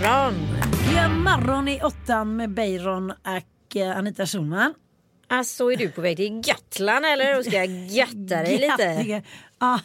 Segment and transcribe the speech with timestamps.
[0.00, 0.34] Morgon!
[0.94, 4.74] Ja, morgon i åttan med Beiron och eh, Anita Schulman.
[5.28, 7.38] Alltså är du på väg till Gotland eller?
[7.38, 9.22] Och ska jag götta dig lite?
[9.58, 9.80] Ja,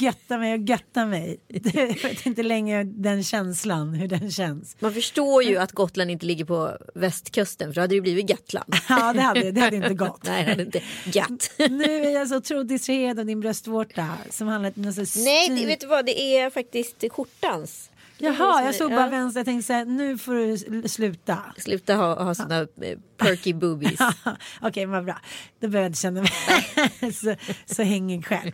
[0.00, 1.38] götta mig och götta mig.
[1.48, 4.76] Jag vet inte längre den känslan, hur den känns.
[4.78, 8.74] Man förstår ju att Gotland inte ligger på västkusten för då hade det blivit Gotland.
[8.88, 10.20] Ja, det hade, det hade inte gått.
[10.24, 11.50] Nej, det hade inte gött.
[11.70, 15.80] Nu är jag så otroligt distraherad av din bröstvårta som handlar om Nej, det, vet
[15.80, 16.06] du vad?
[16.06, 17.90] Det är faktiskt skjortans.
[18.18, 19.08] Jaha, jag såg bara Ja.
[19.10, 19.40] vänster.
[19.40, 21.38] Jag tänkte så här, nu får du sluta.
[21.58, 24.00] Sluta ha, ha såna eh, perky boobies.
[24.60, 25.20] Okej, vad bra.
[25.60, 27.36] Då behöver jag inte känna mig så,
[27.74, 28.52] så hängig själv.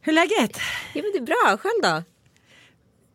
[0.00, 0.56] Hur är läget?
[0.94, 1.58] Ja, men det är bra.
[1.58, 2.02] Själv då?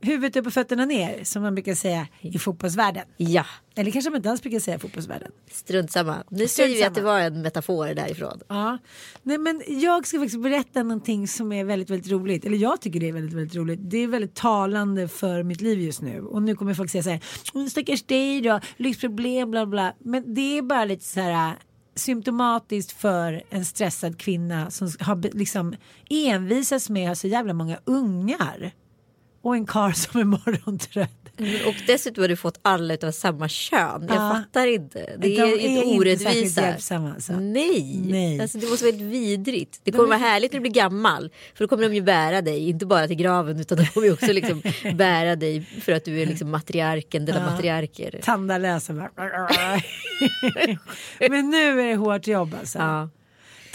[0.06, 3.04] Huvudet upp och fötterna ner, som man brukar säga i fotbollsvärlden.
[3.18, 3.46] Ja,
[3.76, 5.32] Eller kanske man inte alls brukar säga fotbollsvärlden.
[5.52, 6.24] strunt samma.
[6.30, 8.40] Nu säger vi att det var en metafor därifrån.
[8.48, 8.78] Ja.
[9.24, 12.46] Nej, men jag ska faktiskt berätta någonting som är väldigt, väldigt roligt.
[12.46, 13.80] Eller jag tycker det är väldigt, väldigt roligt.
[13.82, 16.22] Det är väldigt talande för mitt liv just nu.
[16.22, 17.22] Och nu kommer folk säga så här,
[17.54, 19.94] "Mm, stackars dig då, lyxproblem, bla bla.
[20.00, 21.54] Men det är bara lite så här äh,
[21.96, 25.76] symptomatiskt för en stressad kvinna som har liksom
[26.10, 28.72] envisats med att ha så jävla många ungar.
[29.46, 31.12] Och en karl som är morgontrött.
[31.68, 34.06] Och dessutom har du fått alla av samma kön.
[34.08, 34.30] Jag Ja.
[34.46, 35.00] fattar inte.
[35.18, 36.74] Det De är, är inte orättvisa.
[36.74, 37.34] alltså.
[37.34, 38.42] Nej, Nej.
[38.42, 39.80] Alltså, det måste vara helt vidrigt.
[39.84, 41.30] Det kommer vara härligt när du blir gammal.
[41.56, 44.34] För då kommer de ju bära dig, inte bara till graven utan de kommer också
[44.34, 44.62] liksom
[44.96, 48.20] bära dig för att du är liksom matriarken, denna matriarker.
[48.24, 48.94] Tandalösa.
[51.30, 52.80] Men nu är det hårt jobb alltså.
[52.80, 53.10] Ja.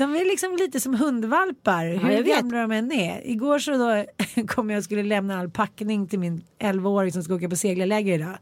[0.00, 2.36] De är liksom lite som hundvalpar, hur jag vet.
[2.36, 3.26] gamla de än är.
[3.26, 4.04] Igår så då
[4.46, 8.14] kom jag och skulle lämna all packning till min 11-åring som ska åka på seglarläger
[8.14, 8.38] idag.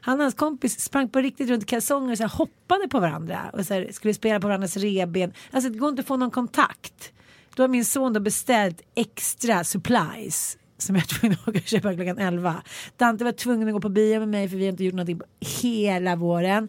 [0.00, 3.66] Han och hans kompis sprang på riktigt runt kalsonger och så hoppade på varandra och
[3.66, 5.32] så skulle spela på varandras reben.
[5.50, 7.12] Alltså det går inte att få någon kontakt.
[7.56, 11.66] Då har min son då beställt extra supplies som jag var tvungen att åka och
[11.66, 12.62] köpa klockan 11.
[12.96, 15.18] Dante var tvungen att gå på bio med mig för vi har inte gjort någonting
[15.18, 15.24] på
[15.62, 16.68] hela våren.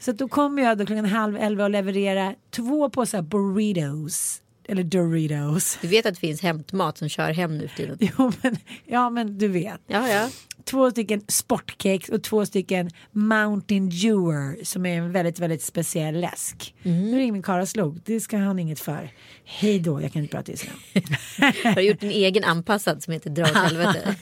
[0.00, 4.42] Så då kommer jag då klockan halv elva och leverera två påsar burritos.
[4.68, 5.78] Eller Doritos.
[5.80, 7.98] Du vet att det finns hämtmat som kör hem nu för tiden.
[8.18, 8.56] Jo men,
[8.86, 9.80] ja men du vet.
[9.86, 10.28] Ja, ja.
[10.64, 16.74] Två stycken sportcakes och två stycken Mountain Dewer som är en väldigt väldigt speciell läsk.
[16.82, 18.00] Nu ringer min karl och slog.
[18.04, 19.10] Det ska han inget för.
[19.44, 21.02] Hej då, jag kan inte prata just nu.
[21.64, 24.14] Har du gjort en egen anpassad som heter Dra åt helvete?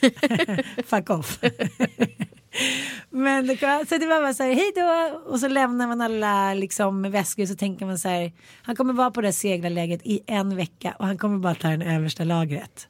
[0.85, 1.39] Fuck off.
[3.09, 3.47] Men
[3.89, 5.19] så det var bara så här, hej då.
[5.31, 9.11] Och så lämnar man alla liksom väskor så tänker man så här, han kommer vara
[9.11, 12.87] på det seglarläget i en vecka och han kommer bara ta den översta lagret.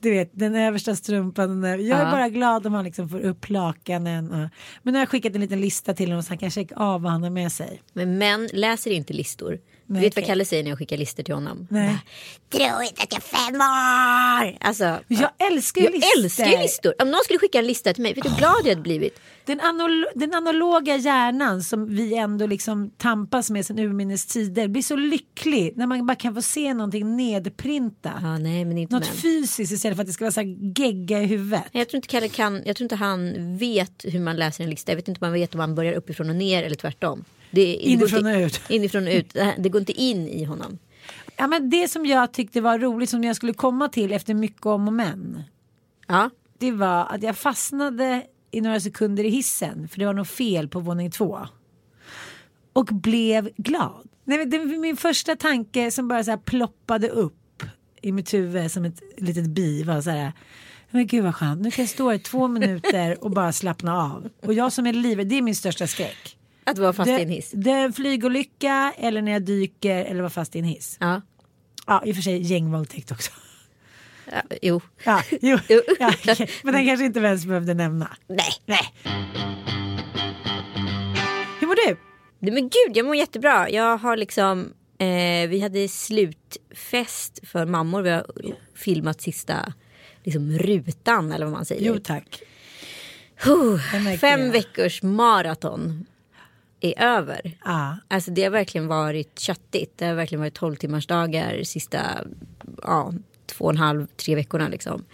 [0.00, 1.60] Du vet, den översta strumpan.
[1.60, 1.86] Den.
[1.86, 2.10] Jag är Ja.
[2.10, 4.30] bara glad om han liksom får upp lakanen.
[4.32, 4.48] Och,
[4.82, 7.02] men nu har jag skickat en liten lista till honom så han kan checka av
[7.02, 7.82] vad han har med sig.
[7.92, 9.58] Men män läser inte listor.
[9.90, 10.28] Du vet vad okej.
[10.28, 11.66] Kalle säger när jag skickar listor till honom?
[11.70, 11.98] Nej.
[12.52, 14.58] Tro inte att jag är fem år!
[14.60, 16.18] Alltså, Jag älskar ju jag listor.
[16.44, 16.94] älskar listor.
[17.02, 19.20] Om någon skulle skicka en lista till mig, vet du hur glad jag hade blivit?
[19.44, 24.82] Den, anal den analoga hjärnan som vi ändå liksom tampas med sedan urminnes tider blir
[24.82, 28.12] så lycklig när man bara kan få se någonting nedprintat.
[28.22, 29.16] Ja, nej, men inte Något män.
[29.16, 31.62] fysiskt istället för att det ska vara så här gegga i huvudet.
[31.72, 34.92] Jag tror inte Kalle kan, jag tror inte han vet hur man läser en lista.
[34.92, 37.24] Jag vet inte om han vet om man börjar uppifrån och ner eller tvärtom.
[37.50, 38.60] Det, Inifrån och ut.
[38.68, 39.36] Inifrån och ut.
[39.58, 40.78] Det går inte in i honom.
[41.36, 44.66] Ja, men det som jag tyckte var roligt som jag skulle komma till efter mycket
[44.66, 45.42] om och men.
[46.06, 46.30] Ja.
[46.58, 50.68] Det var att jag fastnade i några sekunder i hissen för det var något fel
[50.68, 51.38] på våning två.
[52.72, 54.08] Och blev glad.
[54.24, 57.62] Nej, det var min första tanke som bara så här ploppade upp
[58.02, 60.32] i mitt huvud som ett litet bi var så här.
[60.90, 64.28] Men gud vad skönt, nu kan jag stå i två minuter och bara slappna av.
[64.42, 66.37] Och jag som är livrädd, det är min största skräck.
[66.70, 67.50] Att vara fast i en hiss.
[67.54, 70.96] det är en flygolycka eller när jag dyker eller vara fast i en hiss.
[71.00, 71.20] Ja.
[71.86, 73.30] Ja, i och för sig gängvåldtäkt också.
[74.32, 74.42] ja.
[74.62, 74.80] Jo.
[75.04, 75.80] Ja, jo, Jo.
[75.98, 76.50] ja, okej.
[76.62, 78.16] men den kanske inte ens behövde nämna.
[78.28, 78.52] Nej.
[78.66, 78.94] Nej.
[81.60, 81.96] Hur mår du?
[82.38, 83.70] Nej, men gud, jag mår jättebra.
[83.70, 88.02] Jag har liksom, eh, vi hade slutfest för mammor.
[88.02, 88.26] Vi har
[88.74, 89.72] filmat sista
[90.24, 91.82] liksom, rutan eller vad man säger.
[91.86, 92.42] Jo tack.
[93.92, 96.06] Märker fem veckors maraton
[96.80, 97.58] är över.
[97.64, 97.96] Ja.
[98.08, 99.98] Alltså det har verkligen varit köttigt.
[99.98, 102.00] Det har verkligen varit 12 timmars dagar sista
[102.82, 103.12] ja,
[103.46, 105.04] två och en halv, tre veckorna liksom.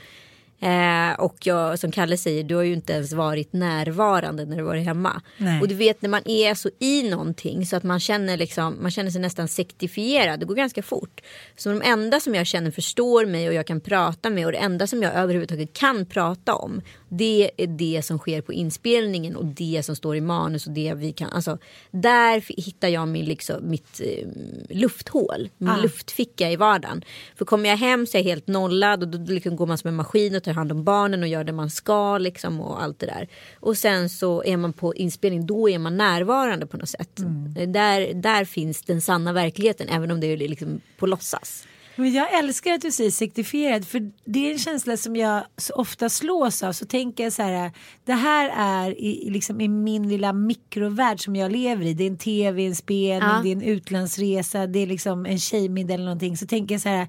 [0.64, 4.62] Eh, och jag, som Kalle säger, du har ju inte ens varit närvarande när du
[4.62, 5.22] varit hemma.
[5.38, 5.60] Nej.
[5.60, 8.90] Och du vet när man är så i någonting så att man känner, liksom, man
[8.90, 10.40] känner sig nästan sektifierad.
[10.40, 11.20] Det går ganska fort.
[11.56, 14.58] Så de enda som jag känner förstår mig och jag kan prata med och det
[14.58, 19.44] enda som jag överhuvudtaget kan prata om det är det som sker på inspelningen och
[19.44, 21.30] det som står i manus och det vi kan.
[21.30, 21.58] Alltså,
[21.90, 24.28] där hittar jag min, liksom, mitt eh,
[24.76, 25.76] lufthål, min Ah.
[25.76, 27.04] luftficka i vardagen.
[27.36, 29.88] För kommer jag hem så är jag helt nollad och då liksom går man som
[29.88, 32.98] en maskin och tar hand om barnen och gör det man ska liksom och allt
[32.98, 33.28] det där.
[33.60, 37.18] Och sen så är man på inspelning, då är man närvarande på något sätt.
[37.18, 37.72] Mm.
[37.72, 41.66] Där, där finns den sanna verkligheten även om det är liksom på låtsas.
[41.96, 45.74] Men jag älskar att du säger sektifierad för det är en känsla som jag så
[45.74, 46.72] ofta slås av.
[46.72, 47.72] Så tänker jag så här,
[48.04, 51.94] det här är i, liksom i min lilla mikrovärld som jag lever i.
[51.94, 53.40] Det är en tv-inspelning, Ja.
[53.42, 56.36] det är en utlandsresa, det är liksom en tjejmiddag eller någonting.
[56.36, 57.08] Så tänker jag så här,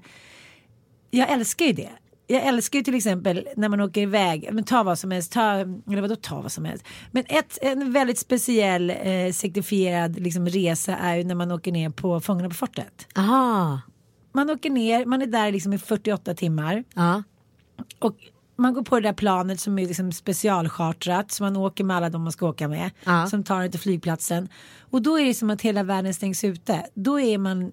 [1.10, 1.90] jag älskar ju det.
[2.26, 5.52] Jag älskar ju till exempel när man åker iväg, men ta vad som helst, ta,
[5.52, 6.84] eller vadå ta vad som helst.
[7.10, 11.90] Men ett, en väldigt speciell eh, sektifierad liksom, resa är ju när man åker ner
[11.90, 13.06] på Fångarna på fortet.
[13.16, 13.80] Aha.
[14.32, 17.22] Man åker ner, man är där liksom i 48 timmar Ja.
[17.98, 18.16] och
[18.58, 22.10] man går på det där planet som är liksom specialchartrat så man åker med alla
[22.10, 23.26] de man ska åka med Ja.
[23.26, 24.48] som tar en till flygplatsen
[24.90, 26.86] och då är det som att hela världen stängs ute.
[26.94, 27.72] Då är man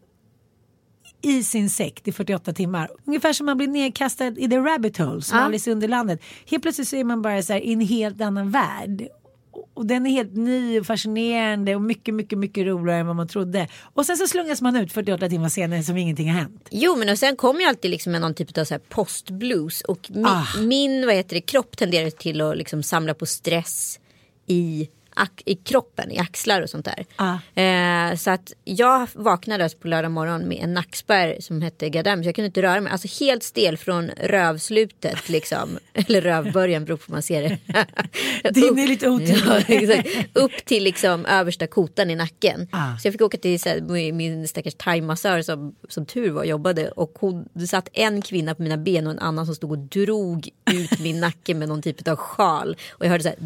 [1.24, 2.90] i sin sekt i 48 timmar.
[3.06, 5.44] Ungefär som man blir nedkastad i the rabbit hole som Ja.
[5.44, 6.22] Alice i Underlandet.
[6.50, 9.08] Helt plötsligt så är man bara så här i en helt annan värld.
[9.74, 13.28] Och den är helt ny och fascinerande och mycket, mycket, mycket roligare än vad man
[13.28, 13.68] trodde.
[13.94, 16.68] Och sen så slungas man ut 48 timmar senare som ingenting har hänt.
[16.72, 19.82] Jo men och sen kommer ju alltid liksom med någon typ av så här postblues
[19.82, 20.46] och min, Ah.
[20.62, 24.00] min vad heter det, kropp tenderar till att liksom samla på stress
[24.48, 24.90] i,
[25.46, 27.06] i kroppen, i axlar och sånt där.
[27.16, 27.62] Ah.
[27.62, 32.24] Eh, så att jag vaknade alltså på lördag morgon med en nackspärr som hette Gadam
[32.24, 32.92] så jag kunde inte röra mig.
[32.92, 35.78] Alltså helt stel från rövslutet liksom.
[35.94, 37.58] Eller rövbörjan beror på hur man ser det.
[38.54, 40.14] Din är lite otydlig.
[40.34, 40.34] Ja.
[40.44, 42.68] Upp till liksom översta kotan i nacken.
[42.72, 42.98] Ah.
[42.98, 46.92] Så jag fick åka till här, min stackars thaimassör som, som tur var jobbade.
[46.92, 49.78] Och hon, det satt en kvinna på mina ben och en annan som stod och
[49.78, 52.78] drog ut min nacke med någon typ av sjal.
[52.92, 53.38] Och jag hörde så här.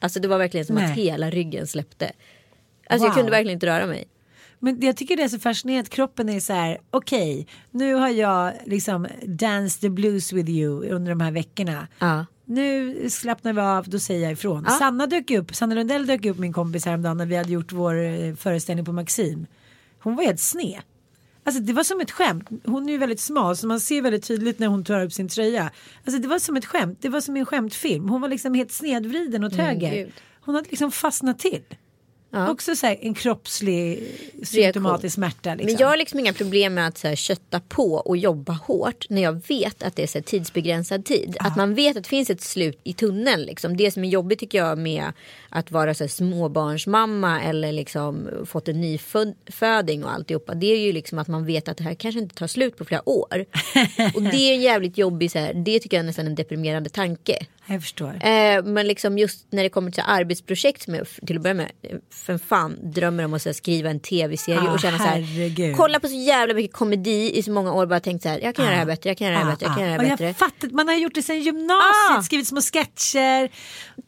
[0.00, 0.84] Alltså det var verkligen som Nej.
[0.84, 2.12] att hela ryggen släppte.
[2.86, 3.16] Alltså jag Wow.
[3.16, 4.04] kunde verkligen inte röra mig.
[4.58, 8.08] Men jag tycker det är så fascinerande att kroppen är så här, okej, nu har
[8.08, 11.88] jag liksom danced the blues with you under de här veckorna.
[11.98, 12.26] Ja.
[12.44, 14.64] Nu slappnar vi av, då säger jag ifrån.
[14.68, 14.72] Ja.
[14.74, 18.02] Sanna dök upp, Sanna Lundell dök upp min kompis häromdagen när vi hade gjort vår
[18.04, 19.46] eh, föreställning på Maxim.
[19.98, 20.80] Hon var helt sned.
[21.44, 22.48] Alltså det var som ett skämt.
[22.64, 25.28] Hon är ju väldigt smal så man ser väldigt tydligt när hon tar upp sin
[25.28, 25.70] tröja.
[26.04, 26.98] Alltså det var som ett skämt.
[27.00, 28.08] Det var som en skämtfilm.
[28.08, 29.94] Hon var liksom helt snedvriden åt höger.
[29.94, 30.12] gud.
[30.40, 31.62] Hon hade liksom fastnat till.
[32.34, 32.50] Ja.
[32.50, 34.08] Också så här, en kroppslig
[34.42, 35.54] symptomatisk smärta.
[35.54, 35.72] Liksom.
[35.72, 39.06] Men jag har liksom inga problem med att så här, kötta på och jobba hårt
[39.10, 41.36] när jag vet att det är så här, tidsbegränsad tid.
[41.40, 43.42] Att man vet att det finns ett slut i tunneln.
[43.42, 43.76] Liksom.
[43.76, 45.12] Det som är jobbigt tycker jag med
[45.54, 50.54] att vara så här, småbarnsmamma eller liksom fått en nyföding och alltihopa.
[50.54, 52.84] Det är ju liksom att man vet att det här kanske inte tar slut på
[52.84, 53.44] flera år.
[54.14, 56.90] och det är en jävligt jobbig, så här, det tycker jag är nästan en deprimerande
[56.90, 57.46] tanke.
[57.66, 58.08] Jag förstår.
[58.26, 61.70] Eh, men liksom just när det kommer till arbetsprojekt som jag till att börja med
[62.10, 65.20] för fan drömmer om att här, skriva en tv-serie Ah, och känna så här.
[65.20, 65.76] herregud.
[65.76, 68.40] Kolla på så jävla mycket komedi i så många år bara tänkt så här.
[68.42, 69.96] Jag kan göra det här bättre, jag kan göra det här bättre, jag kan göra
[69.96, 70.26] det här Och bättre.
[70.26, 72.22] jag fattar, man har gjort det sedan gymnasiet, Ah.
[72.22, 73.50] skrivit små sketcher.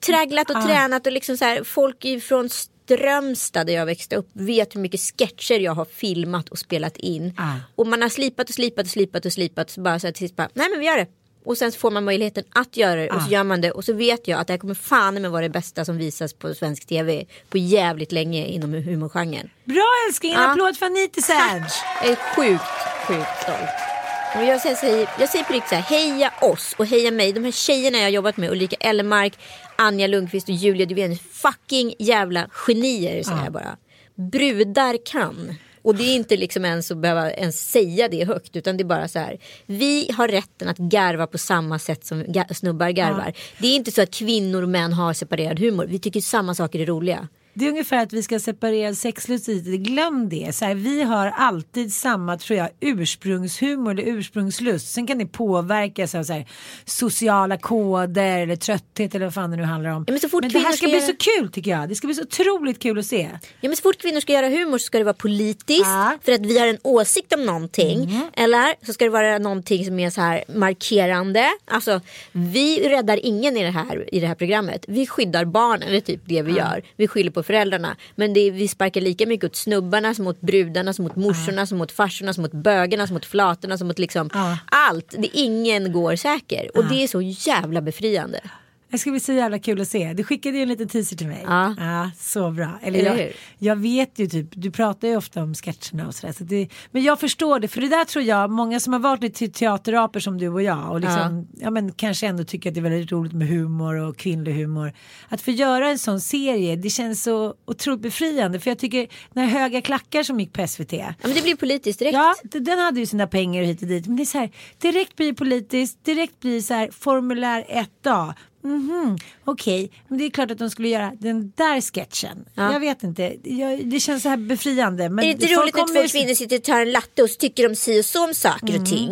[0.06, 0.66] Tragglat och Ah.
[0.66, 5.00] tränat och liksom så här folk från Strömstad där jag växte upp vet hur mycket
[5.00, 7.34] sketcher jag har filmat och spelat in.
[7.36, 7.52] Ah.
[7.74, 10.28] Och man har slipat och slipat och slipat och slipat så bara så här till
[10.28, 11.06] sist bara, nej men vi gör det.
[11.44, 13.30] Och sen får man möjligheten att göra det och så Ah.
[13.32, 15.48] gör man det och så vet jag att det här kommer fan med vara det
[15.48, 19.50] bästa som visas på svensk tv på jävligt länge inom humorgenren.
[19.64, 20.52] Bra älskling, en Ah.
[20.52, 21.66] applåd för Anita Serge.
[22.02, 22.64] Jag är sjukt,
[23.08, 23.95] sjukt stolt.
[24.34, 27.32] Och jag, säger, jag säger på riktigt så här, heja oss och heja mig.
[27.32, 29.38] De här tjejerna jag har jobbat med, Ulrika Ellemark,
[29.76, 33.76] Anja Lundqvist och Julia Duvén, fucking jävla genier säger jag bara.
[34.14, 35.54] Brudar kan.
[35.82, 38.84] Och det är inte liksom ens att behöva ens säga det högt utan det är
[38.86, 39.38] bara så här.
[39.66, 43.32] Vi har rätten att garva på samma sätt som snubbar garvar.
[43.58, 45.86] Det är inte så att kvinnor och män har separerad humor.
[45.86, 47.28] Vi tycker samma saker är roliga.
[47.58, 49.76] Det är ungefär att vi ska separera sexlust lite.
[49.76, 50.54] Glöm det.
[50.54, 54.92] Så här, vi har alltid samma tror jag ursprungshumor eller ursprungslust.
[54.92, 56.46] Sen kan det påverkas av så här,
[56.84, 60.04] sociala koder eller trötthet eller vad fan det nu handlar om.
[60.08, 61.88] Ja, men fort det här ska ska bli göra- så kul tycker jag.
[61.88, 63.28] Det ska bli så otroligt kul att se.
[63.60, 65.80] Ja men så fort kvinnor ska göra humor så ska det vara politiskt.
[65.86, 66.06] Ja.
[66.06, 66.18] Mm.
[66.24, 68.20] För att vi har en åsikt om någonting.
[68.36, 71.44] Eller så ska det vara någonting som är så här markerande.
[71.64, 72.00] Alltså
[72.32, 74.84] vi räddar ingen i det här, i det här programmet.
[74.88, 76.82] Vi skyddar barnen, det är typ det vi gör.
[76.96, 77.96] Vi skyller på föräldrarna.
[78.14, 81.66] Men det är, vi sparkar lika mycket åt snubbarna som åt brudarna, som åt morsorna,
[81.66, 84.58] som åt farsorna, som åt bögarna, som åt flatorna, som åt liksom Ja.
[84.66, 85.14] allt.
[85.18, 86.70] Det, ingen går säker.
[86.76, 88.40] Och det är så jävla befriande.
[88.90, 90.12] Det ska bli så jävla kul att se.
[90.12, 91.44] Du skickade ju en liten teaser till mig.
[91.46, 92.10] Ja.
[92.18, 92.78] så bra.
[92.82, 96.32] Eller jag, jag vet ju typ, du pratar ju ofta om sketcherna och sådär.
[96.32, 99.22] Så det, men jag förstår det, för det där tror jag, många som har varit
[99.22, 101.70] lite teateraper som du och jag och liksom, ja.
[101.70, 104.92] men kanske ändå tycker att det är väldigt roligt med humor och kvinnlig humor.
[105.28, 108.60] Att få göra en sån serie, det känns så otroligt befriande.
[108.60, 111.98] För jag tycker, när Höga klackar som gick på SVT, Ja, men det blir politiskt
[111.98, 112.14] direkt.
[112.14, 114.06] Ja, den hade ju sina pengar hit och dit.
[114.06, 117.64] Men det är så här, direkt blir politiskt, direkt blir så här formulär
[118.02, 118.34] 1A.
[118.66, 122.44] Mhm, Okej, men det är klart att de skulle göra den där sketchen.
[122.54, 122.72] Ja.
[122.72, 125.08] Jag vet inte, jag, det känns så här befriande.
[125.08, 127.22] Men Är det inte roligt när kommer två ju- kvinnor sitter och tar en latte
[127.22, 129.10] och så tycker de si och så om saker och ting?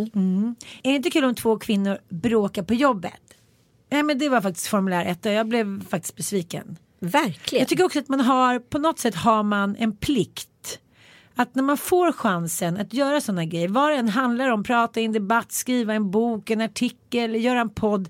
[0.82, 3.12] Är det inte kul om två kvinnor bråkar på jobbet?
[3.90, 6.76] Nej men det var faktiskt formulär 1 och jag blev faktiskt besviken.
[7.00, 7.60] Verkligen.
[7.62, 10.48] Jag tycker också att man har, på något sätt har man en plikt.
[11.36, 15.00] Att när man får chansen att göra sådana grejer, vad det än handlar om, prata
[15.00, 18.08] i en debatt, skriva en bok, en artikel, göra en podd.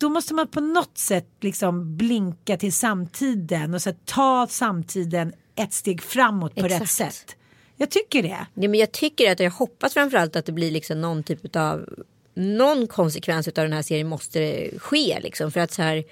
[0.00, 5.72] Då måste man på något sätt liksom blinka till samtiden och så ta samtiden ett
[5.72, 6.82] steg framåt på Exakt.
[6.82, 7.36] rätt sätt.
[7.76, 8.46] Jag tycker det.
[8.54, 11.88] Ja, men jag tycker att jag hoppas framförallt att det blir liksom någon typ av
[12.34, 16.04] någon konsekvens av den här serien måste ske liksom för att så här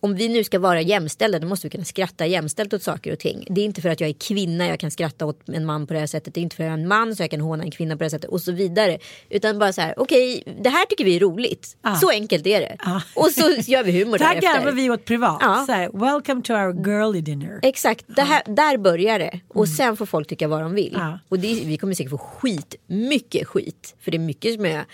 [0.00, 3.18] om vi nu ska vara jämställda då måste vi kunna skratta jämställt åt saker och
[3.18, 3.46] ting.
[3.50, 5.94] Det är inte för att jag är kvinna jag kan skratta åt en man på
[5.94, 6.34] det här sättet.
[6.34, 7.94] Det är inte för att jag är en man så jag kan håna en kvinna
[7.94, 8.98] på det här sättet och så vidare.
[9.30, 11.76] Utan bara så här okej det här tycker vi är roligt.
[11.82, 11.94] Ja.
[11.94, 12.76] Så enkelt är det.
[12.84, 13.02] Ja.
[13.14, 14.58] Och så gör vi humor Det här därefter.
[14.58, 15.38] garvar vi åt privat.
[15.40, 15.64] Ja.
[15.66, 17.58] Så här, Welcome to our girly dinner.
[17.62, 19.40] Exakt, det här, där börjar det.
[19.48, 20.98] Och sen får folk tycka vad de vill.
[21.28, 23.94] Och det, vi kommer säkert få skit, mycket skit.
[24.00, 24.84] För det är mycket som är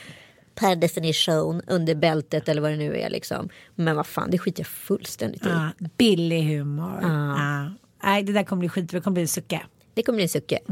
[0.55, 3.49] per definition under bältet eller vad det nu är liksom.
[3.75, 5.49] Men vad fan, det skiter jag fullständigt i.
[5.49, 6.99] Ja, billig humor.
[7.03, 7.71] Ja.
[8.03, 8.91] Nej, det där kommer bli skit.
[8.91, 9.63] Det kommer bli en sucka.
[9.95, 10.59] Det kommer bli en sucke.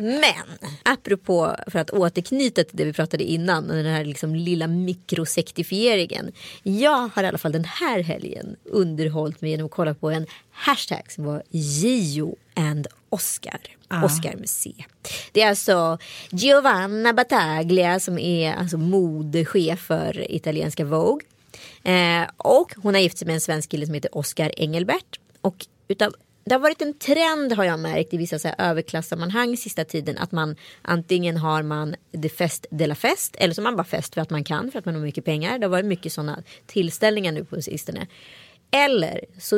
[0.00, 3.68] Men apropå för att återknyta till det vi pratade innan.
[3.68, 6.32] Den här liksom lilla mikrosektifieringen.
[6.62, 10.26] Jag har i alla fall den här helgen underhållit mig genom att kolla på en
[10.50, 13.60] hashtag som var Gio and Oscar.
[14.04, 14.74] Oscar med C.
[15.32, 15.98] Det är alltså
[16.30, 21.26] Giovanna Battaglia som är alltså modechef för italienska Vogue.
[21.82, 25.20] Eh, och hon har gift sig med en svensk kille som heter Oscar Engelbert.
[25.40, 26.14] Och utav,
[26.44, 30.18] det har varit en trend har jag märkt i vissa så här överklassammanhang sista tiden
[30.18, 33.84] att man antingen har man the fest de la fest eller så har man bara
[33.84, 35.58] fest för att man kan för att man har mycket pengar.
[35.58, 38.06] Det har varit mycket sådana tillställningar nu på sistone.
[38.70, 39.56] Eller så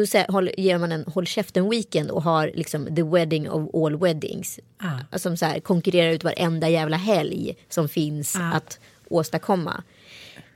[0.57, 4.61] ger man en håll käften weekend och har liksom the wedding of all weddings.
[4.78, 5.19] Ah.
[5.19, 8.52] Som så här konkurrerar ut varenda jävla helg som finns Ah.
[8.57, 8.78] att
[9.09, 9.83] åstadkomma.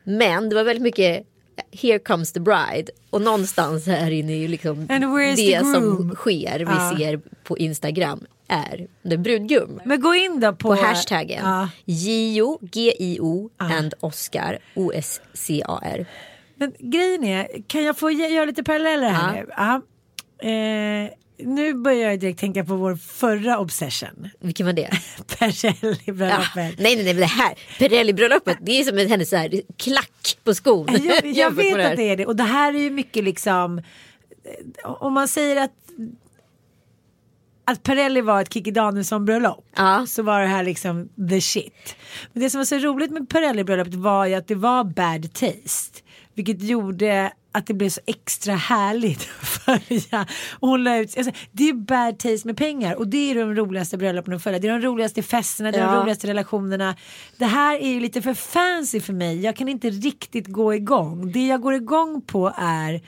[0.05, 1.27] Men det var väldigt mycket
[1.73, 6.65] Here comes the bride och någonstans här inne är ju liksom det som sker, vi
[6.65, 6.95] Ja.
[6.99, 9.81] ser på Instagram är the brudgum.
[9.85, 11.69] Men gå in då på, På hashtaggen Ja.
[11.85, 16.07] Gio, G-I-O and Oscar, O-S-C-A-R.
[16.59, 19.43] Men grejen är, kan jag få göra lite paralleller här Ja.
[19.43, 19.47] nu?
[19.57, 19.83] Ja.
[20.51, 24.29] Eh, nu börjar jag direkt tänka på vår förra obsession.
[24.41, 24.83] Vilken var det?
[25.19, 25.25] Ja.
[25.39, 26.55] Perselli-bröllopet.
[26.79, 30.55] Nej, nej, nej, det här Pirelli-bröllopet, det är som en hennes så här, klack på
[30.55, 30.87] skon.
[31.05, 31.91] Jag, jag vet här.
[31.91, 35.57] att det är det och det här är ju mycket liksom eh, om man säger
[35.65, 35.73] att
[37.69, 40.07] att Perrelli var ett Kikki Danielsson bröllop Ja.
[40.09, 41.97] så var det här liksom the shit.
[42.33, 45.33] Men det som var så roligt med Perrelli bröllopet var ju att det var bad
[45.33, 46.01] taste.
[46.37, 49.29] Vilket gjorde att det blev så extra härligt
[50.61, 51.17] och hålla ut.
[51.19, 54.59] Alltså, det är bad taste med pengar och det är de roligaste bröllopen att följa.
[54.59, 56.01] Det är de roligaste festerna, det är de Ja.
[56.01, 56.97] roligaste relationerna.
[57.37, 59.41] Det här är ju lite för fancy för mig.
[59.41, 61.33] Jag kan inte riktigt gå igång.
[61.33, 63.01] Det jag går igång på är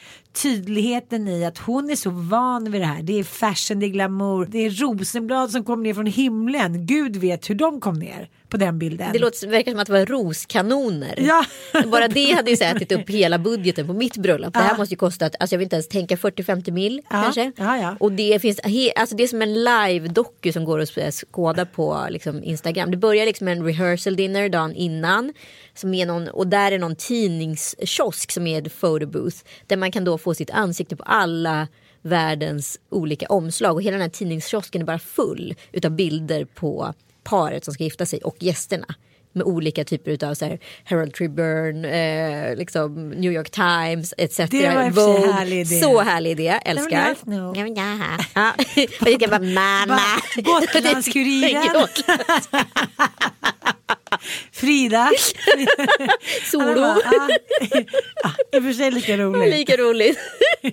[0.43, 3.03] tydligheten i att hon är så van vid det här.
[3.03, 6.87] Det är fashion, det är glamour, det är rosenblad som kom ner från himlen.
[6.87, 9.13] Gud vet hur de kom ner på den bilden.
[9.13, 11.15] Det låter, verkar som att det var roskanoner.
[11.19, 11.45] Ja.
[11.87, 14.55] Bara det hade ju så ätit upp hela budgeten på mitt bröllop.
[14.55, 17.53] Det här måste ju kosta, alltså jag vill inte ens tänka 40-50 mil Ja, kanske.
[17.57, 17.97] ja, ja.
[18.01, 18.61] Och det finns,
[18.97, 22.91] alltså det är som en live-doku som går att skåda på liksom, Instagram.
[22.91, 25.33] Det börjar liksom med en rehearsal dinner dagen innan.
[25.79, 29.37] Som är någon, och där är någon tidningskiosk som är ett photo booth.
[29.67, 31.69] Där man kan då få sitt ansikte på alla
[32.03, 33.75] världens olika omslag.
[33.75, 38.07] Och hela den här tidningskiosken är bara full utav bilder på paret som ska gifta
[38.07, 38.87] sig och gästerna.
[39.33, 44.37] Med olika typer av så här, Herald Tribune, eh, liksom New York Times etc.
[44.37, 45.33] Det var Vogue.
[45.33, 45.81] härlig idé.
[45.81, 47.17] Så härlig idé, älskar.
[47.27, 47.99] Ja, men ja.
[48.35, 48.55] Ja.
[49.01, 50.01] Jag bara mamma.
[50.37, 51.87] Gotlandskuriren.
[54.53, 55.11] Frida.
[56.51, 56.75] Solo.
[56.75, 57.29] Bara, ah,
[58.25, 59.51] ah, I och för sig lika roligt.
[59.55, 60.19] Lika roligt.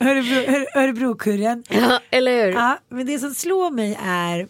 [0.00, 1.64] Örebro, Öre- Örebrokurren.
[1.68, 2.52] Ja, eller hur?
[2.52, 4.48] Ja, men det som slår mig är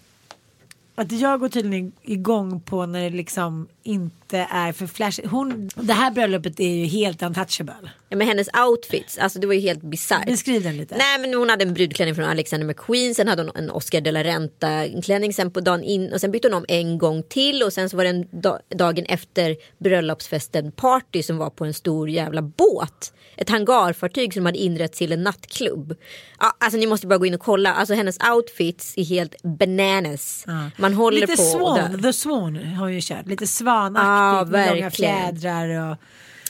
[0.95, 5.29] att jag går tydligen igång på när det liksom inte är för flashigt.
[5.29, 7.75] Hon, det här bröllopet är ju helt untouchable.
[8.09, 10.27] Ja, men hennes outfits, alltså det var ju helt bisarrt.
[10.27, 10.97] Beskriv den lite.
[10.97, 14.13] Nej men hon hade en brudklänning från Alexander McQueen, sen hade hon en Oscar de
[14.13, 17.63] la Renta klänning sen på dagen in och sen bytte hon om en gång till
[17.63, 21.75] och sen så var det en da- dagen efter bröllopsfesten party som var på en
[21.75, 23.13] stor jävla båt.
[23.37, 25.95] Ett hangarfartyg som hade inrett till en nattklubb.
[26.41, 30.45] Ja, alltså ni måste bara gå in och kolla, alltså hennes outfits är helt bananas.
[30.77, 32.03] Man håller Lite på och Swan.
[32.03, 33.27] The Swan har ju kört.
[33.27, 34.14] Lite svanaktigt Ja,
[34.51, 35.97] med långa fjädrar och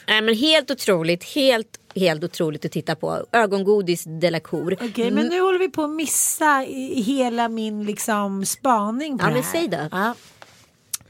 [0.07, 3.25] Nej, men helt otroligt, helt, helt otroligt att titta på.
[3.31, 4.73] Ögongodis de la Cour.
[4.81, 9.33] Okej, men nu håller vi på att missa hela min liksom spaning på Ja, det
[9.33, 9.51] men här.
[9.51, 9.77] säg då.
[9.91, 10.13] Ja,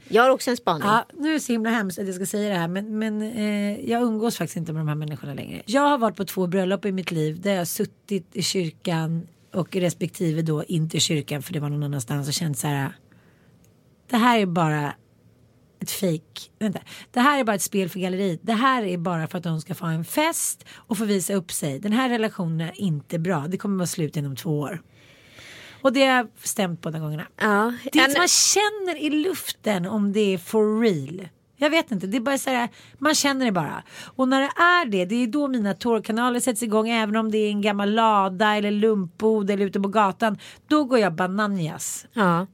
[0.08, 0.88] Jag har också en spaning.
[0.88, 3.22] ja, nu är det så himla hemskt att jag ska säga det här men, men
[3.22, 5.62] eh, jag umgås faktiskt inte med de här människorna längre.
[5.66, 9.26] Jag har varit på två bröllop i mitt liv där jag har suttit i kyrkan
[9.54, 12.92] och respektive då inte i kyrkan för det var någon annanstans och känt så här.
[14.10, 14.94] Det här är bara
[15.80, 16.50] ett fejk.
[17.10, 18.40] Det här är bara ett spel för galleriet.
[18.42, 21.52] Det här är bara för att de ska få en fest och få visa upp
[21.52, 21.78] sig.
[21.78, 23.44] Den här relationen är inte bra.
[23.48, 24.82] Det kommer vara slut inom två år.
[25.82, 27.26] Och det har stämt båda gångerna.
[27.40, 27.72] Ja.
[27.92, 31.28] Det är En- man känner i luften om det är for real.
[31.58, 33.82] Jag vet inte, det är bara så här, man känner det bara.
[34.16, 37.38] Och när det är det, det är då mina tårkanaler sätts igång även om det
[37.38, 40.38] är en gammal lada eller lumpbod eller ute på gatan.
[40.68, 42.06] Då går jag bananjas.
[42.12, 42.46] Ja.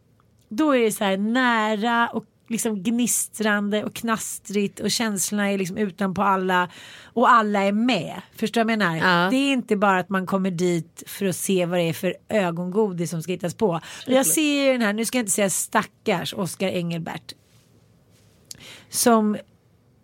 [0.49, 5.79] Då är det så här nära och liksom gnistrande och knastrigt och känslorna är liksom
[5.79, 6.69] utanpå alla
[7.05, 8.23] och alla är med.
[8.37, 8.97] Förstår du vad jag menar?
[8.97, 9.31] Ja.
[9.31, 12.15] Det är inte bara att man kommer dit för att se vad det är för
[12.29, 13.81] ögongodis som ska hittas på.
[14.07, 17.35] Jag ser ju den här, nu ska jag inte säga stackars Oskar Engelbert.
[18.89, 19.37] Som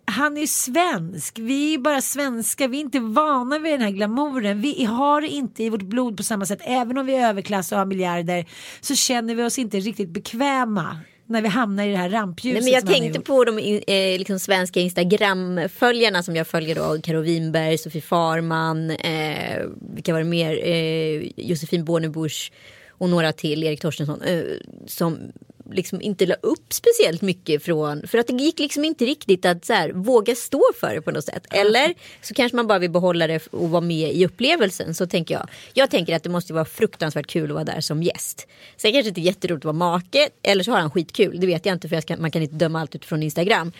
[0.09, 1.39] han är svensk.
[1.39, 2.67] Vi är bara svenskar.
[2.67, 4.61] Vi är inte vana vid den här glamouren.
[4.61, 6.59] Vi har det inte i vårt blod på samma sätt.
[6.61, 8.45] Även om vi är överklass och har miljarder
[8.81, 10.97] så känner vi oss inte riktigt bekväma
[11.29, 12.63] när vi hamnar i det här rampljuset.
[12.63, 17.01] Nej, men jag tänkte på de eh, liksom svenska Instagram-följarna som jag följer då.
[17.03, 20.67] Karo Winberg, Sofie Farman, eh, vilka var det mer?
[20.67, 22.51] Eh, Josefin Bornebusch
[22.89, 24.21] och några till, Erik Torstensson.
[24.21, 24.43] Eh,
[24.87, 25.31] som
[25.71, 29.65] liksom inte la upp speciellt mycket från, för att det gick liksom inte riktigt att
[29.65, 31.45] så här, våga stå för det på något sätt.
[31.49, 34.93] Eller så kanske man bara vill behålla det och vara med i upplevelsen.
[34.95, 35.49] Så tänker jag.
[35.73, 38.47] Jag tänker att det måste vara fruktansvärt kul att vara där som gäst.
[38.77, 41.39] Sen kanske det inte är jätteroligt att vara make, eller så har han skitkul.
[41.39, 43.71] Det vet jag inte för jag ska, man kan inte döma allt utifrån Instagram.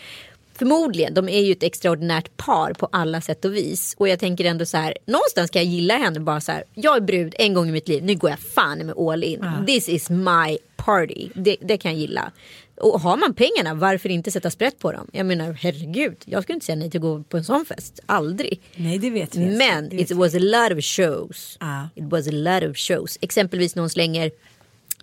[0.54, 3.94] Förmodligen, de är ju ett extraordinärt par på alla sätt och vis.
[3.98, 6.64] Och jag tänker ändå så här, någonstans kan jag gilla henne bara så här.
[6.74, 9.44] Jag är brud en gång i mitt liv, nu går jag fan med all in.
[9.66, 11.28] This is my party.
[11.34, 12.32] Det, det kan jag gilla.
[12.80, 15.10] Och har man pengarna, varför inte sätta sprätt på dem?
[15.12, 18.00] Jag menar, herregud, jag skulle inte säga nej till att gå på en sån fest.
[18.06, 18.60] Aldrig.
[18.76, 19.46] Nej det vet vi.
[19.46, 20.14] Men vet it vi.
[20.14, 21.56] was a lot of shows.
[21.60, 21.88] Ja.
[21.94, 23.18] It was a lot of shows.
[23.20, 24.30] Exempelvis när hon slänger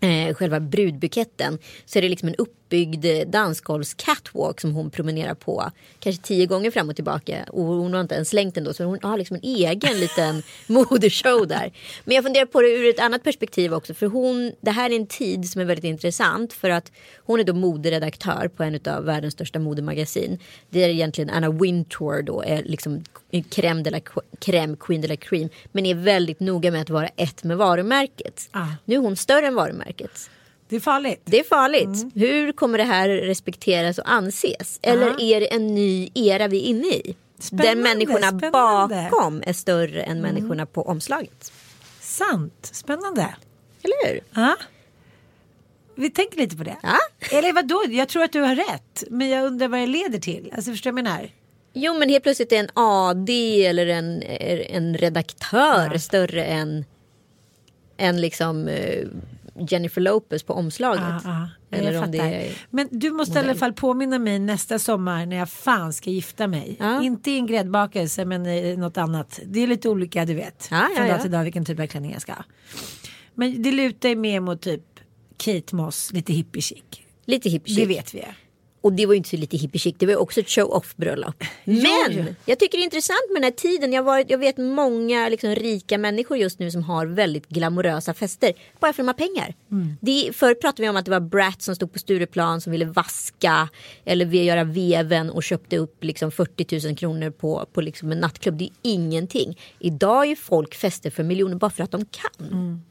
[0.02, 5.34] eh, själva brudbuketten så är det liksom en uppbyggd eh, dansgolvs catwalk som hon promenerar
[5.34, 8.74] på kanske tio gånger fram och tillbaka och hon har inte ens slängt den då
[8.74, 11.72] så hon har liksom en egen liten modeshow där.
[12.06, 14.96] Men jag funderar på det ur ett annat perspektiv också för hon, det här är
[14.96, 19.06] en tid som är väldigt intressant för att hon är då moderedaktör på en av
[19.06, 20.40] världens största modemagasin.
[20.70, 24.00] Det är egentligen Anna Wintour då är liksom crème de la
[24.40, 28.50] crème, queen de la cream men är väldigt noga med att vara ett med varumärket.
[28.52, 28.68] Ah.
[28.86, 29.87] Nu är hon större än varumärket.
[30.70, 31.22] Det är farligt.
[31.26, 31.86] Det är farligt.
[31.86, 32.12] Mm.
[32.16, 34.80] Hur kommer det här respekteras och anses?
[34.82, 37.16] Eller är det en ny era vi är inne i?
[37.40, 38.96] Spännande, där människorna spännande.
[38.96, 39.10] Mm.
[39.12, 41.52] bakom är större än människorna på omslaget.
[42.02, 42.70] Sant.
[42.74, 43.36] Spännande.
[43.84, 44.22] Eller hur?
[44.34, 44.56] Ja.
[45.96, 46.78] Vi tänker lite på det.
[46.84, 46.98] Ja.
[47.32, 47.84] Eller vadå?
[47.90, 49.04] Jag tror att du har rätt.
[49.10, 50.52] Men jag undrar vad det leder till.
[50.56, 51.30] Alltså förstår du vad jag menar?
[51.74, 53.30] Jo men helt plötsligt är en AD
[53.66, 56.86] eller en, en redaktör större än,
[57.98, 59.08] än liksom eh,
[59.70, 61.04] Jennifer Lopez på omslaget.
[61.24, 62.52] Ja, jag eller om det är...
[62.70, 66.48] Men du måste i alla fall påminna mig nästa sommar när jag fan ska gifta
[66.48, 66.76] mig.
[66.80, 67.04] Ja.
[67.04, 69.40] Inte i en gräddbakelse men i något annat.
[69.46, 70.68] Det är lite olika du vet.
[70.72, 72.44] Ja, Från dag till dag vilken typ av klänning jag ska ha.
[73.36, 74.84] Men det lutar ju mer mot typ
[75.38, 76.84] Kate Moss, lite hippie chic.
[77.26, 77.98] Lite hippie Det chic.
[77.98, 78.26] vet vi.
[78.82, 80.96] Och det var ju inte så lite hippie chic, det var ju också ett show-off
[80.96, 81.44] bröllop.
[81.64, 83.94] Men jag tycker det är intressant med den här tiden.
[83.94, 88.54] Jag, varit, jag vet många liksom, rika människor just nu som har väldigt glamorösa fester.
[88.80, 89.56] Bara för att de har pengar.
[90.02, 92.86] Det, förr pratade vi om att det var Brat som stod på Stureplan som ville
[92.86, 93.70] vaska.
[94.06, 98.20] Eller vi göra veven och köpte upp liksom, 40 000 kronor på, på liksom, en
[98.20, 98.58] nattklubb.
[98.58, 99.60] Det är ingenting.
[99.80, 102.82] Idag är folk fester för miljoner bara för att de kan.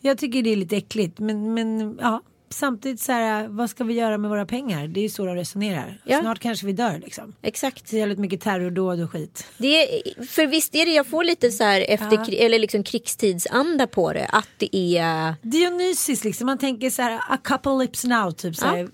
[0.00, 2.22] Jag tycker det är lite äckligt men, men ja.
[2.50, 4.88] Samtidigt så här, vad ska vi göra med våra pengar?
[4.88, 6.00] Det är ju så de resonerar.
[6.04, 6.20] Ja.
[6.20, 7.34] Snart kanske vi dör liksom.
[7.42, 7.90] Exakt.
[7.90, 9.46] Det är jävligt mycket terrordåd och skit.
[9.58, 13.86] Det är, för visst är det, jag får lite så här efter, eller liksom krigstidsanda
[13.86, 14.26] på det.
[14.26, 15.34] Att det är...
[15.42, 18.88] Dionysis liksom, man tänker så här, a couple lips now typ så här.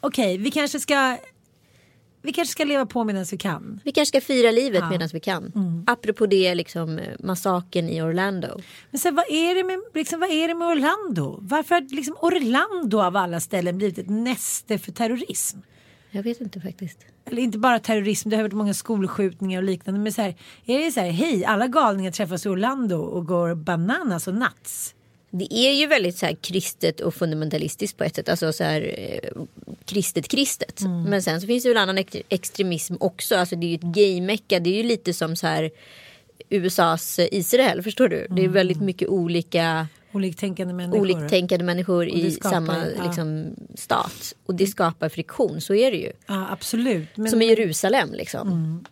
[0.00, 1.16] Okej, vi kanske ska
[2.22, 3.80] vi kanske ska leva på medan vi kan.
[3.84, 4.90] Vi kanske ska fira livet Ja.
[4.90, 5.52] medan vi kan.
[5.86, 8.60] Apropå det, liksom eh, massaken i Orlando.
[8.90, 11.38] Men sen, vad, är det med, liksom, vad är det med Orlando?
[11.42, 15.58] Varför har liksom Orlando av alla ställen blivit ett näste för terrorism?
[16.10, 16.98] Jag vet inte faktiskt.
[17.24, 20.00] Eller inte bara terrorism, det har varit många skolskjutningar och liknande.
[20.00, 20.34] Men så här,
[20.66, 24.94] är det så här, hej, alla galningar träffas i Orlando och går bananas och nuts.
[25.30, 28.28] Det är ju väldigt så här kristet och fundamentalistiskt på ett sätt.
[28.28, 29.42] Alltså så här eh,
[29.84, 30.80] kristet kristet.
[31.06, 33.36] Men sen så finns det en annan ex- extremism också.
[33.36, 34.60] Alltså det är ju ett gaymecka.
[34.60, 35.70] Det är ju lite som så här
[36.48, 37.82] USAs Israel.
[37.82, 38.26] Förstår du?
[38.30, 41.00] Det är väldigt mycket olika Oliktänkande människor.
[41.00, 43.04] oliktänkande människor i skapar- samma ja.
[43.06, 44.34] liksom, stat.
[44.46, 46.12] Och det skapar friktion, så är det ju.
[46.26, 47.08] Ja, absolut.
[47.16, 48.84] Men, Som i Jerusalem liksom.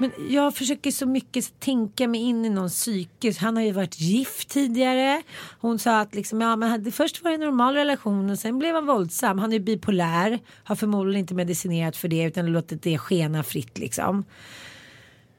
[0.00, 3.32] Men jag försöker så mycket tänka mig in i någon psyke.
[3.40, 5.22] Han har ju varit gift tidigare.
[5.60, 8.74] Hon sa att liksom, ja, men först var det en normal relation och sen blev
[8.74, 9.38] han våldsam.
[9.38, 10.38] Han är ju bipolär.
[10.64, 14.24] Har förmodligen inte medicinerat för det utan låtit det skena fritt liksom.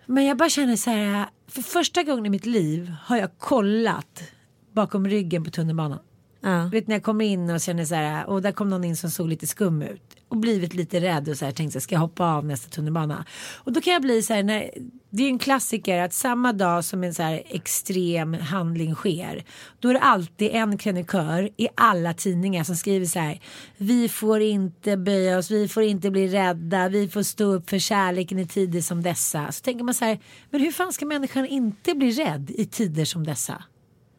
[0.05, 1.25] Men jag bara känner så här.
[1.47, 4.23] För första gången i mitt liv har jag kollat
[4.71, 5.99] bakom ryggen på tunnelbanan.
[6.41, 6.69] Ja.
[6.71, 8.29] Vet när jag kommer in och känner så här.
[8.29, 10.01] Och där kom någon in som såg lite skum ut.
[10.27, 13.25] Och blivit lite rädd och så här tänkte ska jag hoppa av nästa tunnelbana.
[13.55, 14.43] Och då kan jag bli så här.
[14.43, 14.71] När,
[15.09, 19.43] det är ju en klassiker att samma dag som en så här extrem handling sker.
[19.79, 23.41] Då är det alltid en krönikör i alla tidningar som skriver så här.
[23.77, 27.79] Vi får inte böja oss, vi får inte bli rädda, vi får stå upp för
[27.79, 29.51] kärleken i tider som dessa.
[29.51, 30.19] Så tänker man så här.
[30.49, 33.63] Men hur fan ska människan inte bli rädd i tider som dessa?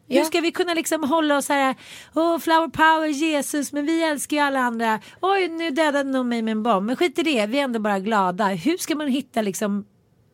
[0.07, 0.23] Hur Ja.
[0.23, 1.75] ska vi kunna liksom hålla oss här,
[2.15, 4.99] åh flower power Jesus, men vi älskar ju alla andra.
[5.21, 7.79] Oj, nu dödade någon mig med en bomb, men skit i det, vi är ändå
[7.79, 8.47] bara glada.
[8.47, 9.85] Hur ska man hitta liksom,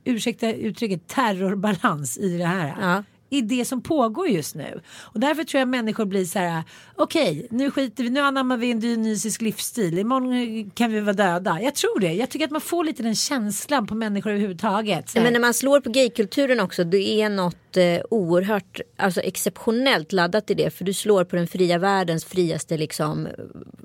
[0.03, 2.75] ursäkta uttrycket, terrorbalans i det här?
[2.81, 3.03] Ja.
[3.29, 4.81] I det som pågår just nu.
[4.99, 6.63] Och därför tror jag människor blir så här,
[6.95, 11.61] okej, nu skiter vi, nu anammar vi en dionysisk livsstil, imorgon kan vi vara döda.
[11.61, 15.15] Jag tror det, jag tycker att man får lite den känslan på människor överhuvudtaget.
[15.15, 20.49] Men när man slår på gaykulturen också, det är något eh, oerhört, alltså exceptionellt laddat
[20.49, 20.69] i det.
[20.69, 23.27] För du slår på den fria världens friaste liksom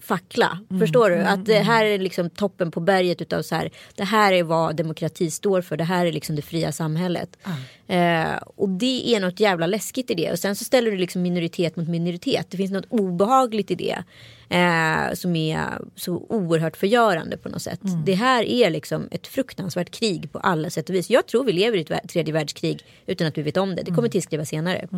[0.02, 0.58] fackla.
[0.80, 1.16] Förstår du?
[1.16, 4.76] Att det här är liksom toppen på berget utav så här, det här är vad
[4.76, 7.38] demokrati står för, det här är liksom det fria samhället.
[7.86, 10.32] Eh, och det är något jävla läskigt i det.
[10.32, 12.46] Och sen så ställer du liksom minoritet mot minoritet.
[12.50, 14.04] Det finns något obehagligt i det.
[14.48, 15.58] Eh, som är
[15.94, 17.80] så oerhört förgörande på något sätt.
[18.06, 21.10] Det här är liksom ett fruktansvärt krig på alla sätt och vis.
[21.10, 23.82] Jag tror vi lever i ett tredje världskrig utan att vi vet om det.
[23.82, 24.88] Det kommer tillskrivas senare.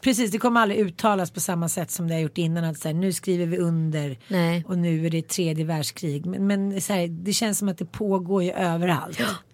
[0.00, 2.64] Precis, det kommer aldrig uttalas på samma sätt som det har gjort innan.
[2.64, 4.64] Att så här, nu skriver vi under Nej.
[4.68, 6.26] och nu är det tredje världskrig.
[6.26, 9.20] Men, men här, det känns som att det pågår ju överallt.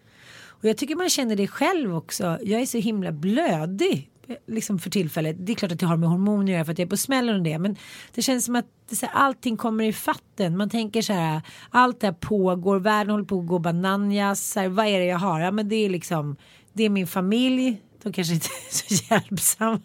[0.59, 2.39] Och jag tycker man känner det själv också.
[2.43, 4.11] Jag är så himla blödig.
[4.47, 5.37] Liksom för tillfället.
[5.39, 6.97] Det är klart att det har med hormoner att göra för att jag är på
[6.97, 7.59] smällen och det.
[7.59, 7.77] Men
[8.15, 10.57] det känns som att det, så här, allting kommer i fatten.
[10.57, 11.41] Man tänker så här.
[11.71, 12.79] Allt det här pågår.
[12.79, 14.51] Världen håller på att gå bananjas.
[14.51, 15.41] Så här, vad är det jag har?
[15.41, 16.37] Ja men det är liksom.
[16.73, 17.83] Det är min familj.
[18.03, 19.81] De kanske inte är så hjälpsamma.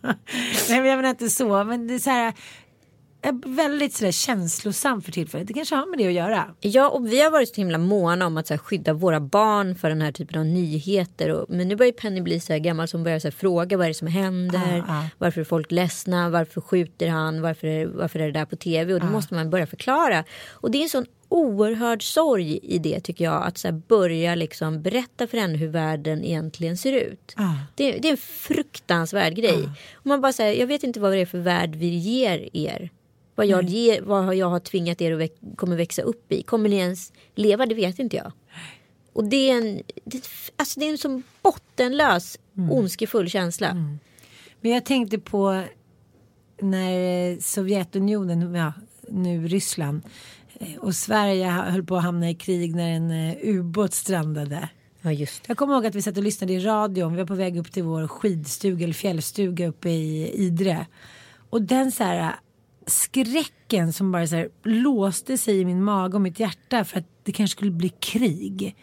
[0.70, 1.64] Nej men jag menar inte så.
[1.64, 2.34] Men det är så här
[3.22, 5.48] är Väldigt sådär känslosam för tillfället.
[5.48, 6.56] Det kanske har med det att göra.
[6.60, 9.76] Ja, och vi har varit så himla måna om att så här, skydda våra barn
[9.76, 11.30] för den här typen av nyheter.
[11.30, 13.86] Och, men nu börjar Penny bli så här gammal som börjar så här, fråga vad
[13.86, 14.78] är det som händer.
[14.78, 15.08] Ja, ja.
[15.18, 16.30] Varför är folk ledsna?
[16.30, 17.42] Varför skjuter han?
[17.42, 18.94] Varför är, varför är det där på tv?
[18.94, 20.24] Och då måste man börja förklara.
[20.52, 23.44] Och det är en sån oerhörd sorg i det tycker jag.
[23.44, 27.34] Att så här, börja liksom berätta för henne hur världen egentligen ser ut.
[27.38, 27.56] Ja.
[27.76, 29.70] Det, det är en fruktansvärd grej.
[29.94, 32.90] Och man bara säger, jag vet inte vad det är för värld vi ger er.
[33.42, 36.44] Vad jag, ger, vad jag har tvingat er att väx, kommer växa upp i.
[36.44, 37.66] Kommer ni ens leva?
[37.66, 38.32] Det vet inte jag.
[39.14, 40.24] Och det är en, det,
[40.56, 42.38] alltså det är en sån bottenlös
[42.72, 43.74] ondskefull känsla.
[44.62, 45.64] Men jag tänkte på
[46.62, 48.74] när Sovjetunionen, ja,
[49.08, 50.02] nu Ryssland
[50.60, 54.70] eh, och Sverige höll på att hamna i krig när en eh, ubåt strandade.
[55.02, 55.44] Ja just.
[55.48, 57.12] Jag kommer ihåg att vi satt och lyssnade i radion.
[57.12, 60.86] Vi var på väg upp till vår skidstuga eller fjällstuga uppe i Idre.
[61.50, 62.36] Och den så här
[62.92, 67.06] skräcken som bara så här låste sig i min mage och mitt hjärta för att
[67.24, 68.76] det kanske skulle bli krig.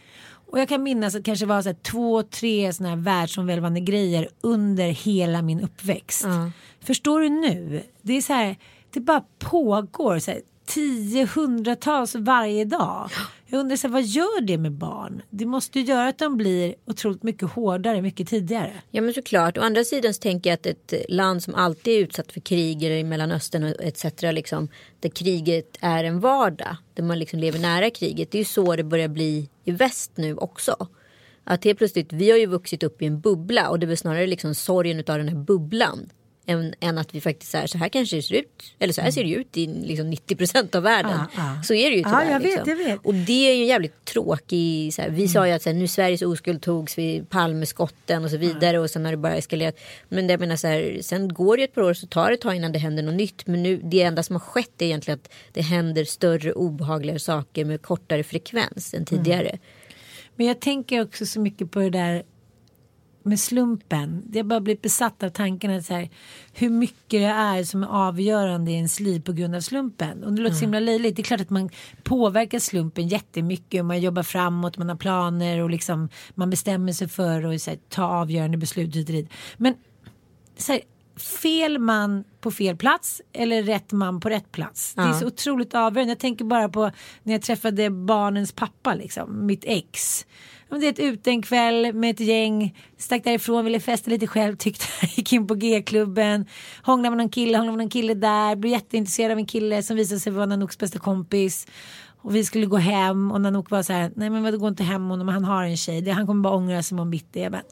[0.51, 3.81] Och jag kan minnas att det kanske var så här två, tre sådana här världsomvälvande
[3.81, 6.25] grejer under hela min uppväxt.
[6.81, 7.83] Förstår du nu?
[8.03, 8.57] Det är så här,
[8.91, 13.11] det bara pågår så här, tio, hundratals varje dag.
[13.47, 15.23] Jag undrar så här, vad gör det med barn?
[15.31, 18.73] Det måste ju göra att de blir otroligt mycket hårdare mycket tidigare.
[18.91, 19.59] Ja men såklart.
[19.59, 22.83] Å andra sidan så tänker jag att ett land som alltid är utsatt för krig
[22.83, 24.05] i Mellanöstern och etc.
[24.23, 24.69] Liksom,
[25.01, 26.77] där kriget är en vardag.
[26.95, 28.31] Där man liksom lever nära kriget.
[28.31, 30.89] Det är ju så det börjar bli i väst nu också.
[31.45, 33.97] Att helt plötsligt, vi har ju vuxit upp i en bubbla och det är väl
[33.97, 36.11] snarare liksom sorgen av den här bubblan.
[36.51, 38.75] Än, än att vi faktiskt är så här kanske det ser ut.
[38.79, 41.19] Eller så här ser det ut i liksom 90% av världen.
[41.37, 41.63] Ja, ja.
[41.63, 42.31] Så är det ju tyvärr.
[42.31, 42.69] jag vet, liksom.
[42.69, 43.01] jag vet.
[43.05, 45.77] Och det är ju en jävligt tråkig, så här, vi sa ju att så här,
[45.77, 49.81] nu Sveriges oskuld togs vid Palmeskotten och så vidare och sen har det bara eskalerat.
[50.09, 52.35] Men det, jag menar så här, sen går det ett par år så tar det
[52.35, 53.47] ett tag innan det händer något nytt.
[53.47, 57.65] Men nu, det enda som har skett är egentligen att det händer större obehagligare saker
[57.65, 59.59] med kortare frekvens än tidigare.
[60.37, 62.23] Men jag tänker också så mycket på det där
[63.23, 64.23] med slumpen.
[64.27, 66.09] Det har bara blivit besatt av tanken att så här,
[66.53, 70.25] hur mycket det är som är avgörande i ens liv på grund av slumpen.
[70.25, 71.17] Och det låter så himla löjligt.
[71.17, 71.71] Det är klart att man
[72.03, 73.85] påverkar slumpen jättemycket.
[73.85, 78.05] Man jobbar framåt, man har planer och liksom man bestämmer sig för att här, ta
[78.05, 79.29] avgörande beslut.
[79.57, 79.75] Men
[80.57, 80.81] så här,
[81.19, 84.95] fel man på fel plats eller rätt man på rätt plats.
[84.95, 86.11] Det är så otroligt avgörande.
[86.11, 86.91] Jag tänker bara på
[87.23, 90.27] när jag träffade barnens pappa, liksom, mitt ex.
[90.69, 94.27] Ja, Det är ett ute en kväll med ett gäng, stack därifrån, ville festa lite
[94.27, 96.47] själv, tyckte gick in på G-klubben,
[96.83, 99.97] hånglade med någon kille, hånglade med någon kille där, blev jätteintresserad av en kille som
[99.97, 101.67] visade sig vara Nanooks bästa kompis.
[102.21, 104.83] Och vi skulle gå hem och Nanook var så här, nej men vadå gå inte
[104.83, 107.41] hem honom, han har en tjej, det, han kommer bara ångra sig imorgon bitti.
[107.41, 107.63] Jag bara,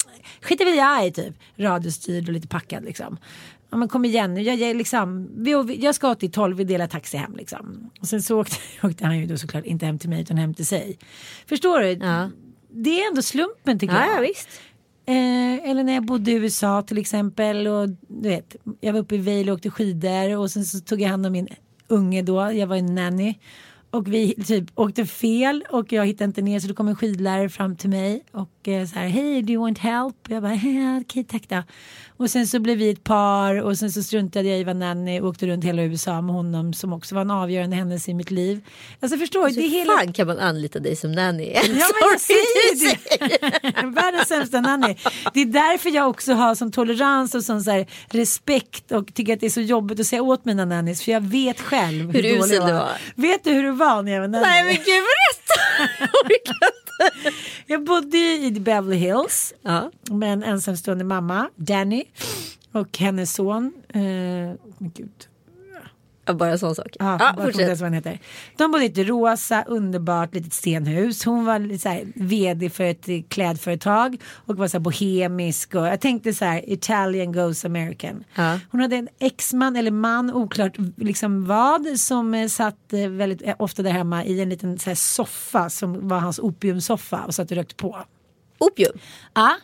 [0.42, 3.16] skiter vi jag i typ, radiostyrd och lite packad liksom.
[3.70, 6.87] Ja men kom igen nu, jag, jag, liksom, vi, jag ska till 12, vi delar
[6.87, 7.90] taxi hem liksom.
[8.00, 8.56] Och sen så åkte,
[8.87, 10.98] åkte han ju då såklart inte hem till mig utan hem till sig.
[11.48, 11.88] Förstår du?
[11.92, 12.30] Ja.
[12.70, 14.16] Det är ändå slumpen tycker Ja, jag.
[14.16, 14.48] ja visst.
[15.09, 19.14] Eh, eller när jag bodde i USA till exempel och du vet, jag var uppe
[19.14, 21.48] i Vail och åkte skidor och sen så tog jag hand om min
[21.88, 23.38] unge då, jag var en nanny.
[23.96, 27.48] Och vi typ åkte fel och jag hittade inte ner så då kom en skidlärare
[27.48, 30.14] fram till mig och eh, så här, hej do you want help?
[30.28, 31.62] Jag bara, "Ja, okej tack då.
[32.18, 35.20] Och sen så blev vi ett par och sen så struntade jag i vara nanny
[35.20, 38.30] och åkte runt hela USA med honom som också var en avgörande händelse i mitt
[38.30, 38.61] liv.
[39.00, 39.92] Alltså förstår du, Så det hela...
[39.92, 41.52] fan kan man anlita dig som nanny?
[41.54, 43.87] Ja men jag säger det.
[43.87, 44.96] Världens sämsta nanny.
[45.35, 49.32] Det är därför jag också har sån tolerans och sån så här respekt och tycker
[49.32, 52.22] att det är så jobbigt att säga åt mina nannies för jag vet själv hur,
[52.22, 52.90] Hur usel du var.
[53.14, 54.42] Vet du hur det var när jag nanny?
[54.42, 55.57] Nej men gud berätta!
[57.66, 59.90] Jag bodde i Beverly Hills ja.
[60.11, 62.05] med en ensamstående mamma, Danny
[62.72, 63.72] och hennes son.
[63.88, 64.03] Eh,
[64.79, 65.27] gud.
[66.34, 66.96] Bara en sån sak.
[66.98, 67.80] Ja, ens fortsätt.
[67.80, 68.18] vad heter.
[68.56, 71.24] De bodde i ett rosa, underbart litet stenhus.
[71.24, 75.74] Hon var så här, vd för ett klädföretag och var så här bohemisk.
[75.74, 78.24] Och jag tänkte så här, Italian goes American.
[78.34, 78.58] Ja.
[78.70, 83.54] Hon hade en exman eller man, oklart liksom vad, som eh, satt eh, väldigt eh,
[83.58, 87.50] ofta där hemma i en liten så här, soffa som var hans opiumsoffa och satt
[87.50, 88.04] och rökte på.
[88.59, 88.99] Opium.
[89.35, 89.57] Ja,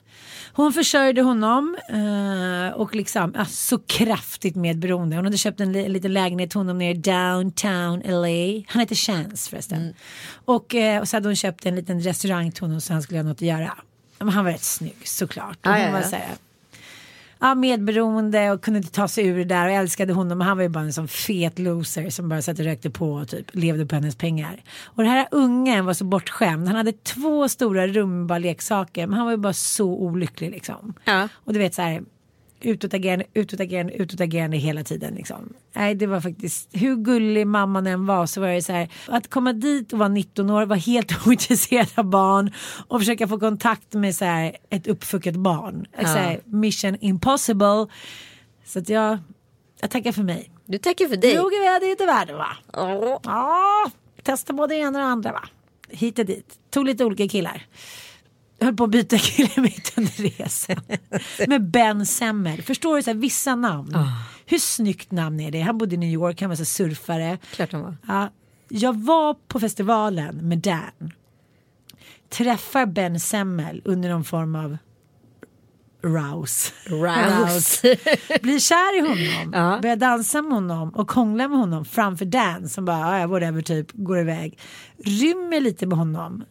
[0.54, 5.16] hon försörjde honom eh, och liksom ja, så kraftigt medberoende.
[5.16, 8.62] Hon hade köpt en li- liten lägenhet till honom nere i downtown LA.
[8.68, 9.94] Han heter Chance förresten.
[10.44, 13.18] Och, eh, och så hade hon köpt en liten restaurang till honom så han skulle
[13.18, 13.72] ha något att göra.
[14.18, 15.56] Men han var rätt snygg såklart.
[15.56, 16.08] Och Ja, hon ja, var ja.
[16.08, 16.28] så här,
[17.42, 20.38] ja, medberoende och kunde inte ta sig ur det där och älskade honom.
[20.38, 23.12] Men han var ju bara en sån fet loser som bara satt och rökte på
[23.12, 24.62] och typ levde på hennes pengar.
[24.84, 26.66] Och den här ungen var så bortskämd.
[26.66, 30.94] Han hade två stora rumba leksaker men han var ju bara så olycklig liksom.
[31.04, 31.28] Ja.
[31.34, 32.02] Och du vet så här
[32.64, 35.52] utåtagerande, utåtagerande, utåtagerande hela tiden liksom.
[35.72, 39.30] Nej det var faktiskt, hur gullig mamman än var så var det så här att
[39.30, 42.52] komma dit och vara 19 år, vara helt ointresserad av barn
[42.88, 45.86] och försöka få kontakt med så här ett uppfuckat barn.
[46.00, 47.86] Så här, mission impossible.
[48.64, 49.18] Så att jag,
[49.80, 50.50] jag tackar för mig.
[50.66, 51.36] Du tackar för dig.
[51.36, 52.56] Nog är det inte världen va?
[52.72, 53.20] Ja.
[53.22, 53.90] Ja,
[54.22, 55.48] testa både det ena och det andra va?
[55.88, 56.58] Hit och dit.
[56.70, 57.66] Tog lite olika killar.
[58.64, 60.76] Höll på att byta kille mitt under resan.
[61.48, 62.62] Med Ben Semmel.
[62.62, 63.96] Förstår du så här, vissa namn?
[64.46, 65.60] Hur snyggt namn är det?
[65.60, 67.38] Han bodde i New York, han var så surfare.
[67.52, 67.96] Klart han var.
[68.08, 68.28] Ja,
[68.68, 71.12] jag var på festivalen med Dan.
[72.30, 74.76] Träffar Ben Semmel under någon form av
[76.04, 76.72] rouse.
[76.86, 77.96] Rouse.
[78.42, 79.52] Blir kär i honom.
[79.52, 79.78] Ja.
[79.82, 83.62] Börjar dansa med honom och hångla med honom framför Dan som bara "Ja, ja, whatever
[83.62, 84.58] typ går iväg.
[85.04, 86.44] Rymmer lite med honom.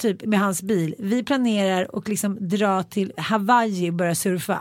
[0.00, 0.94] Typ med hans bil.
[0.98, 4.60] Vi planerar och liksom dra till Hawaii och börja surfa.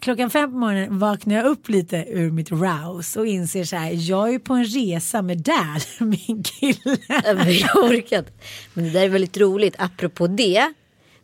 [0.00, 4.10] Klockan fem på morgonen vaknar jag upp lite ur mitt rouse och inser så här,
[4.10, 6.96] jag är på en resa med Dan, min kille.
[7.46, 8.32] Jag orkar inte.
[8.74, 9.74] Men det där är väldigt roligt.
[9.78, 10.72] Apropå det.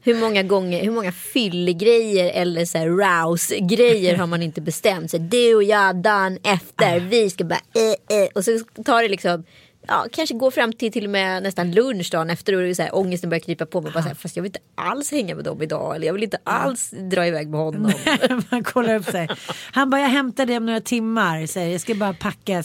[0.03, 5.21] Hur många gånger, hur många fyllegrejer eller så här rouse-grejer har man inte bestämt sig.
[5.21, 8.29] Du och jag dagen efter, vi ska bara eh, eh.
[8.35, 9.45] Och så tar det liksom,
[9.88, 12.75] ja kanske går fram till till och med nästan lunch dagen efter och det är
[12.75, 13.92] så här, ångesten börjar krypa på mig.
[13.92, 15.97] Bara så här, fast jag vill inte alls hänga med dem idag.
[15.97, 17.92] Eller jag vill inte alls dra iväg med honom.
[18.51, 19.29] Man kollar upp sig.
[19.73, 21.47] Han bara, jag hämtar dig om några timmar.
[21.47, 22.62] Säger, jag ska bara packa.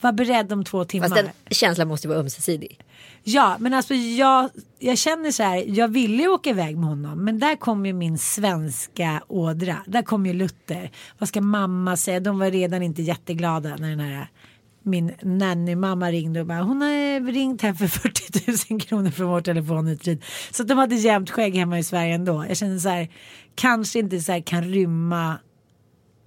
[0.00, 1.08] Var beredd om två timmar.
[1.08, 2.80] Fast den känslan måste ju vara ömsesidig.
[3.26, 7.24] Ja, men alltså jag, jag känner så här, jag ville ju åka iväg med honom,
[7.24, 9.76] men där kom ju min svenska ådra.
[9.86, 10.90] Där kom ju Luther.
[11.18, 12.20] Vad ska mamma säga?
[12.20, 14.28] De var redan inte jätteglada när den här
[14.84, 19.40] min nanny-mamma ringde och bara hon har ringt här för 40 000 kronor från vår
[19.40, 20.24] telefonutrid.
[20.50, 22.44] Så de hade jämnt skägg hemma i Sverige ändå.
[22.48, 23.08] Jag känner så här,
[23.54, 25.38] kanske inte så här kan rymma,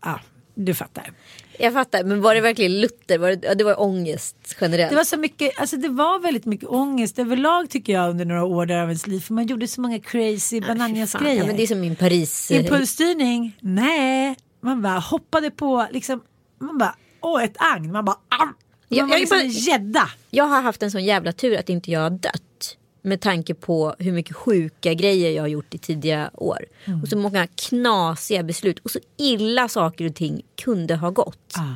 [0.03, 0.19] ja
[0.57, 1.11] du fattar.
[1.59, 3.17] Jag fattar, men var det verkligen Luther?
[3.17, 4.89] Var det, det var ångest generellt.
[4.89, 8.43] Det var så mycket, alltså det var väldigt mycket ångest överlag tycker jag under några
[8.43, 9.19] år där av ens liv.
[9.19, 11.37] För man gjorde så många crazy bananjas Fan, grejer.
[11.37, 12.51] Ja, men det är som min Paris...
[12.51, 13.57] Impulsstyrning?
[13.61, 14.35] Nej.
[14.61, 16.21] Man bara hoppade på liksom,
[16.59, 17.91] man bara, åh ett agn.
[17.91, 18.45] Man bara, ah!
[18.45, 18.53] Man
[18.87, 20.09] Ja, var jag är liksom en gädda.
[20.31, 22.77] Jag har haft en sån jävla tur att inte jag har dött.
[23.01, 26.65] Med tanke på hur mycket sjuka grejer jag har gjort i tidiga år.
[26.85, 27.01] Mm.
[27.01, 28.79] Och så många knasiga beslut.
[28.79, 31.53] Och så illa saker och ting kunde ha gått.
[31.57, 31.73] Ah.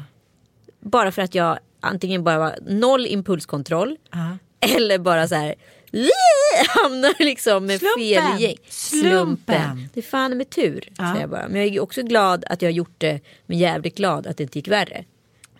[0.80, 3.98] Bara för att jag antingen bara var noll impulskontroll.
[4.10, 4.18] Ah.
[4.60, 5.56] Eller bara så här.
[6.68, 8.00] Hamnar liksom med Slumpen.
[8.00, 8.58] fel gäng.
[8.70, 9.90] Slumpen.
[9.94, 10.90] Det är fan med tur.
[10.98, 11.04] Ja.
[11.08, 11.48] Säger jag bara.
[11.48, 13.20] Men jag är också glad att jag har gjort det.
[13.46, 15.06] Men jävligt glad att det inte gick värre.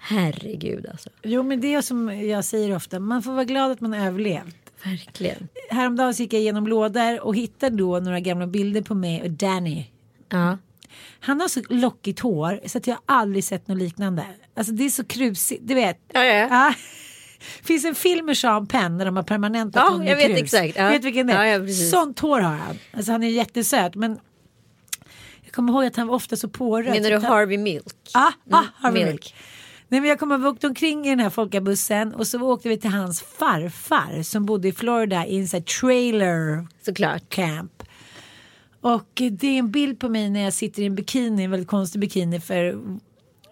[0.02, 1.10] Herregud alltså.
[1.24, 4.56] Jo men det är som jag säger ofta, man får vara glad att man överlevt.
[4.84, 5.48] Verkligen.
[5.70, 9.86] Häromdagen gick jag igenom lådor och hittade då några gamla bilder på mig och Danny.
[10.30, 10.58] Ja.
[11.20, 14.26] Han har så lockigt hår så att jag aldrig sett något liknande.
[14.56, 16.00] Alltså det är så krusigt, du vet.
[16.14, 16.48] Ja, ja, ja.
[16.50, 16.74] Ja.
[17.64, 20.40] Finns en film med Sean Penn när de har permanentat Ja, jag vet krus.
[20.42, 20.78] exakt.
[20.78, 20.90] Ja.
[20.90, 21.46] Vet vilken det är?
[21.46, 21.74] Ja, ja.
[21.74, 22.76] Sånt hår har han.
[22.94, 24.20] Alltså han är jättesöt men
[25.42, 26.94] jag kommer ihåg att han var ofta så påröd.
[26.94, 27.86] Menar du Harvey Milk?
[28.14, 29.12] Ah, ah, Mm, Harvey Milk.
[29.14, 29.36] Milk.
[29.92, 32.70] Nej, men jag kommer ihåg vi åkte omkring i den här folkabussen och så åkte
[32.70, 37.30] vi till hans farfar som bodde i Florida i en sån här trailer Såklart.
[37.30, 37.84] camp.
[38.82, 41.70] Och det är en bild på mig när jag sitter i en bikini, en väldigt
[41.70, 42.82] konstig bikini för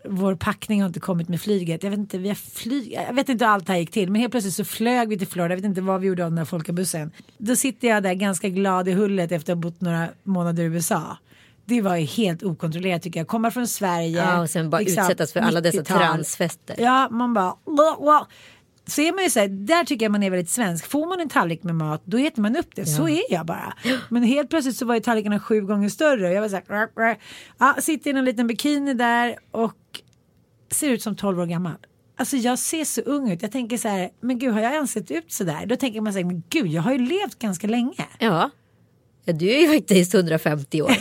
[0.06, 1.84] vår packning har inte kommit med flyget.
[1.84, 2.91] Jag vet inte, vi har flyg...
[3.08, 5.17] jag vet inte hur allt det här gick till men helt plötsligt så flög vi
[5.17, 5.54] till Florida.
[5.54, 7.12] Jag vet inte vad vi gjorde av den här folkabussen.
[7.38, 10.65] Då sitter jag där ganska glad i hullet efter att ha bott några månader i
[10.65, 11.17] USA.
[11.69, 13.27] Det var ju helt okontrollerat tycker jag.
[13.27, 14.17] Komma från Sverige.
[14.17, 15.99] Ja, och sen bara liksom, utsättas för alla dessa 90-tal.
[15.99, 16.75] transfester.
[16.79, 17.55] Ja, man bara...
[17.65, 18.27] "Wow, wow."
[18.88, 20.86] Så är man ju så här, där tycker jag man är väldigt svensk.
[20.91, 22.86] Får man en tallrik med mat då äter man upp det.
[22.86, 23.73] Så är jag bara.
[24.10, 26.34] Men helt plötsligt så var ju tallrikarna sju gånger större.
[26.34, 27.15] Jag var så här, "Rah, rah."
[27.60, 29.73] ja, sitter i en liten bikini där och
[30.71, 31.75] ser ut som 12 år gammal.
[32.17, 33.41] Alltså jag ser så ung ut.
[33.41, 35.65] Jag tänker så här, men gud har jag ens sett ut så där?
[35.65, 38.05] Då tänker man så här, men gud jag har ju levt ganska länge.
[38.19, 38.49] Ja.
[39.33, 40.87] Du är ju faktiskt 150 år.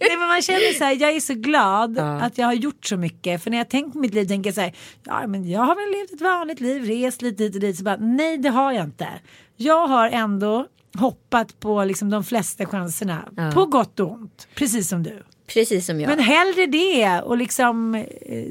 [0.00, 2.02] Nej, men man känner så här, jag är så glad Ja.
[2.20, 3.42] att jag har gjort så mycket.
[3.42, 4.72] För när jag tänker på mitt liv tänker jag så här,
[5.04, 7.76] ja men jag har väl levt ett vanligt liv, rest lite hit och dit.
[7.76, 9.08] Så bara, nej det har jag inte.
[9.56, 10.66] Jag har ändå
[10.98, 13.28] hoppat på liksom de flesta chanserna.
[13.36, 13.50] Ja.
[13.54, 14.48] På gott och ont.
[14.54, 15.22] Precis som du.
[15.46, 16.08] Precis som jag.
[16.08, 18.04] Men hellre det och liksom eh,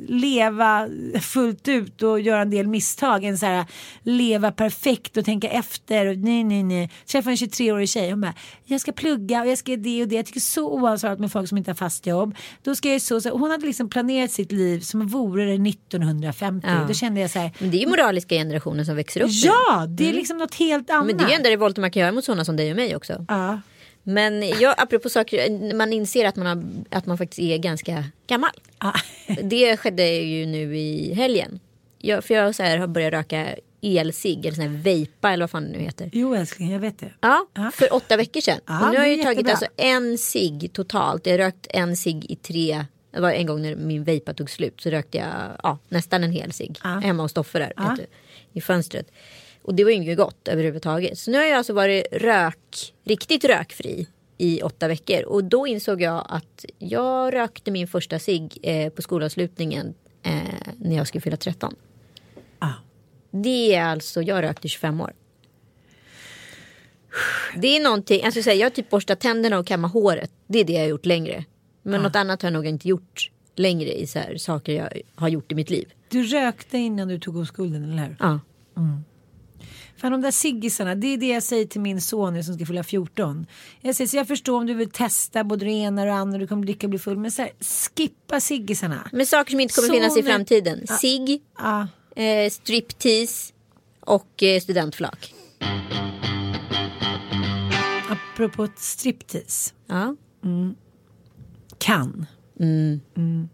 [0.08, 0.88] leva
[1.22, 3.66] fullt ut och göra en del misstag än så här
[4.04, 6.92] leva perfekt och tänka efter och nej nej nej.
[7.12, 8.34] Träffa en 23-årig tjej hon bara
[8.66, 10.16] jag ska plugga och jag ska det och det.
[10.16, 12.36] Jag tycker så oansvarigt med folk som inte har fast jobb.
[12.64, 16.68] Då ska jag så, så hon hade liksom planerat sitt liv som vore det 1950.
[16.68, 16.86] Ja.
[16.88, 19.86] Då kände jag så här Men det är ju moraliska generationen som växer upp ja
[19.90, 21.06] det är liksom något helt annat.
[21.06, 22.96] Men det är ju ändå revolt man kan göra mot sådana som dig och mig
[22.96, 23.26] också.
[23.28, 23.60] Ja.
[24.08, 26.64] Men jag, apropå saker, man inser att man, har,
[26.98, 28.52] att man faktiskt är ganska gammal.
[28.80, 28.94] Ja.
[29.44, 31.60] Det skedde ju nu i helgen.
[31.98, 35.50] Jag, för jag så här, har börjat röka elcigg eller sån här vejpa eller vad
[35.52, 36.10] fan det nu heter.
[36.14, 37.12] Jo älskling jag vet det.
[37.22, 37.72] Ja, Ja.
[37.74, 38.60] för åtta veckor sedan.
[38.66, 41.26] Ja, och nu har jag ju tagit alltså en cigg totalt.
[41.26, 42.86] Jag har rökt en cigg i tre.
[43.12, 45.28] Det var en gång när min vejpa tog slut så rökte jag
[45.64, 46.80] ja, nästan en hel cigg.
[46.84, 46.90] Ja.
[46.90, 48.06] Hemma hos Stoffe där du,
[48.54, 49.12] i fönstret.
[49.66, 51.18] Och det var ju inget gott överhuvudtaget.
[51.18, 54.08] Så nu har jag alltså varit rök, riktigt rökfri
[54.38, 55.24] i åtta veckor.
[55.24, 59.94] Och då insåg jag att jag rökte min första cigg eh, på skolavslutningen
[60.24, 60.34] eh,
[60.78, 61.76] när jag skulle fylla 13.
[62.60, 62.70] Ah.
[63.32, 65.14] Det är alltså, jag rökte i 25 år.
[67.58, 70.32] Det är någonting, alltså så här, jag har typ borstat tänderna och kammat håret.
[70.48, 71.46] Det är det jag har gjort längre.
[71.82, 75.28] Men något annat har jag nog inte gjort längre i så här, saker jag har
[75.28, 75.94] gjort i mitt liv.
[76.10, 78.16] Du rökte innan du tog oskulden, eller hur?
[78.20, 78.40] Ja.
[80.06, 82.66] Fan de där ciggisarna, det är det jag säger till min son nu som ska
[82.66, 83.46] fylla 14.
[83.82, 86.38] Jag säger så jag förstår om du vill testa både det ena och det andra,
[86.40, 87.18] du kommer och bli full.
[87.18, 87.52] Men så här,
[87.96, 89.10] skippa ciggisarna.
[89.12, 90.88] Men saker som inte kommer Så finnas i framtiden.
[90.88, 91.88] Cigg, Ja.
[92.16, 93.54] eh, striptease
[94.00, 95.34] och eh, studentflak.
[98.10, 99.74] Apropå striptease.
[99.88, 100.16] Ja.
[101.78, 102.26] Kan.
[102.60, 103.50] Mm.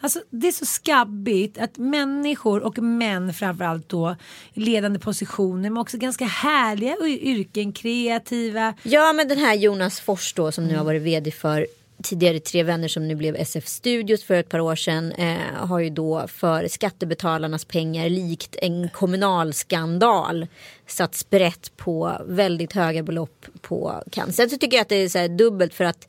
[0.00, 4.16] Alltså det är så skabbigt att människor och män framförallt då
[4.54, 8.74] i ledande positioner men också ganska härliga yrken, kreativa.
[8.82, 11.66] ja men den här Jonas Fors då som nu har varit vd för
[12.02, 15.78] tidigare Tre Vänner som nu blev SF Studios för ett par år sedan eh, har
[15.78, 20.46] ju då för skattebetalarnas pengar likt en kommunalskandal
[20.86, 24.32] satt sprätt på väldigt höga belopp på cancer.
[24.32, 26.08] Sen så tycker jag att det är så här dubbelt för att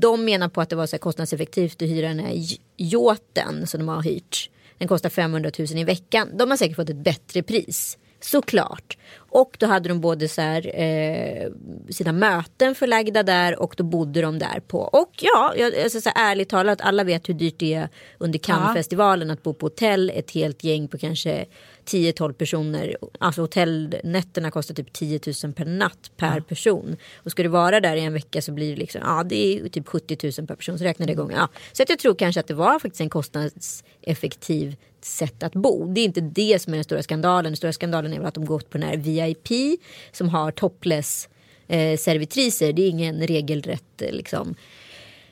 [0.00, 3.66] de menar på att det var så här kostnadseffektivt att hyra den här j- yachten
[3.66, 4.50] som de har hyrt.
[4.78, 6.28] Den kostar 500 000 i veckan.
[6.38, 7.98] De har säkert fått ett bättre pris.
[8.20, 8.96] Såklart.
[9.16, 11.48] Och då hade de både så här, eh,
[11.90, 14.78] sina möten förlagda där och då bodde de där på.
[14.78, 18.38] Och ja, jag, alltså så här, ärligt talat, alla vet hur dyrt det är under
[18.38, 20.12] Cannesfestivalen att bo på hotell.
[20.14, 21.46] Ett helt gäng på kanske
[21.90, 22.96] 10-12 personer.
[23.18, 26.96] Alltså hotellnätterna kostar typ 10 000 per natt per person.
[27.16, 29.68] Och ska du vara där i en vecka så blir det liksom, ja det är
[29.68, 30.78] typ 70 000 per person.
[30.78, 31.32] Så räknar det igång.
[31.34, 31.48] Ja.
[31.72, 35.92] Så att jag tror kanske att det var faktiskt en kostnadseffektiv sätt att bo.
[35.92, 37.44] Det är inte det som är den stora skandalen.
[37.52, 39.80] Den stora skandalen är väl att de gått på den här VIP
[40.12, 41.28] som har topless
[41.68, 42.72] eh, servitriser.
[42.72, 44.54] Det är ingen regelrätt eh, liksom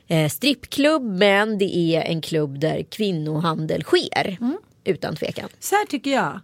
[0.07, 4.37] eh, strippklubb men det är en klubb där kvinnohandel sker.
[4.89, 5.49] Utan tvekan.
[5.61, 6.41] Så här tycker jag.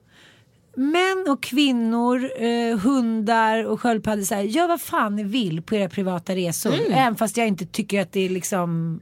[0.76, 5.74] Män och kvinnor, eh, hundar och sköldpaddor, så här, gör vad fan ni vill på
[5.74, 6.74] era privata resor.
[6.90, 9.01] Även fast jag inte tycker att det är liksom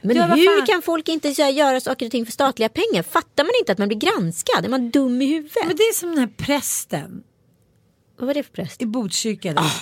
[0.00, 3.02] Men Ja, hur kan folk inte göra saker och ting för statliga pengar?
[3.02, 4.64] Fattar man inte att man blir granskad?
[4.64, 5.66] Är man dum i huvudet?
[5.66, 7.22] Men det är som den här prästen
[8.18, 8.82] Vad var det för präst?
[8.82, 9.52] i Botkyrka.
[9.52, 9.72] där.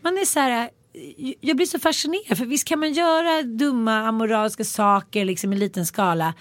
[0.00, 0.70] Man är så här,
[1.40, 5.86] jag blir så fascinerad för visst kan man göra dumma amoraliska saker liksom i liten
[5.86, 6.34] skala.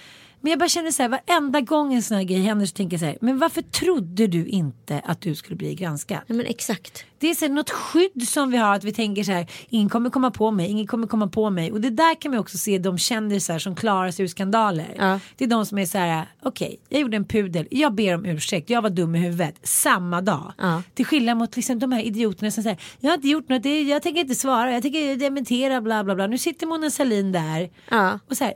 [0.44, 2.94] Men jag bara känner så här varenda gång en sån här grej händer så tänker
[2.94, 6.20] jag så här, men varför trodde du inte att du skulle bli granskad?
[6.28, 7.06] Ja, men exakt.
[7.20, 9.90] Det är så här, något skydd som vi har att vi tänker så här, ingen
[9.90, 11.72] kommer komma på mig, ingen kommer komma på mig.
[11.72, 14.96] Och det där kan man också se de kändisar som klarar sig ur skandaler.
[14.98, 15.20] Ja.
[15.38, 18.26] Det är de som är så här, okej, jag gjorde en pudel, jag ber om
[18.26, 20.54] ursäkt, jag var dum i huvudet, samma dag.
[20.58, 20.82] Ja.
[20.94, 24.02] Till skillnad mot liksom, de här idioterna som säger, jag har inte gjort något, jag
[24.02, 26.28] tänker inte svara, jag tänker dementera, bla bla bla.
[26.28, 28.20] Nu sitter Mona Sahlin där Ja.
[28.30, 28.54] och så här,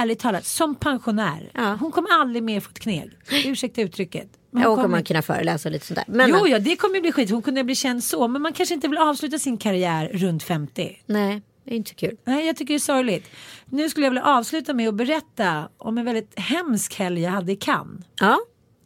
[0.00, 1.76] ärligt talat, som pensionär, Ja.
[1.80, 3.10] hon kommer aldrig mer få ett kneg.
[3.44, 4.28] Ursäkta uttrycket.
[4.50, 6.04] Men hon kommer man kunna föreläsa och lite sånt där.
[6.08, 7.30] Men, Jo, men, ja, det kommer ju bli skit.
[7.30, 8.28] Hon kunde bli känd så.
[8.28, 10.98] Men man kanske inte vill avsluta sin karriär runt 50.
[11.06, 12.16] Nej, det är inte kul.
[12.24, 13.26] Nej, jag tycker det är sorgligt.
[13.66, 17.52] Nu skulle jag vilja avsluta med att berätta om en väldigt hemsk helg jag hade
[17.52, 18.04] i Cannes.
[18.20, 18.38] Ja.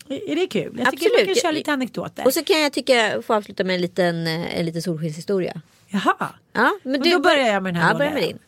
[0.08, 0.62] Är det kul?
[0.78, 1.12] Jag tycker Absolut.
[1.26, 2.26] man kan köra lite anekdoter.
[2.26, 5.60] Och så kan jag tycka, få avsluta med en liten, eh, en liten solskenshistoria.
[5.88, 6.28] Jaha.
[6.52, 7.92] Ja, men Och då börjar jag med den här.
[7.92, 8.38] Ja, börja med din.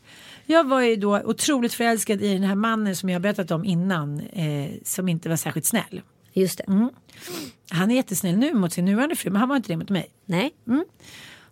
[0.50, 4.20] Jag var ju då otroligt förälskad i den här mannen som jag berättat om innan.
[4.20, 6.02] Eh, som inte var särskilt snäll.
[6.32, 6.64] Just det.
[6.64, 6.90] Mm.
[7.70, 10.06] Han är jättesnäll nu mot sin nuvarande fru men han var inte det mot mig.
[10.24, 10.54] Nej.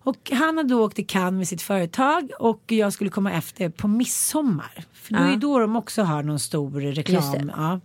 [0.02, 3.68] Och han hade då åkt till Cannes med sitt företag och jag skulle komma efter
[3.68, 4.84] på midsommar.
[4.92, 5.32] För då Ja.
[5.32, 7.32] är då de också har någon stor reklam.
[7.32, 7.52] det.
[7.56, 7.80] Ja.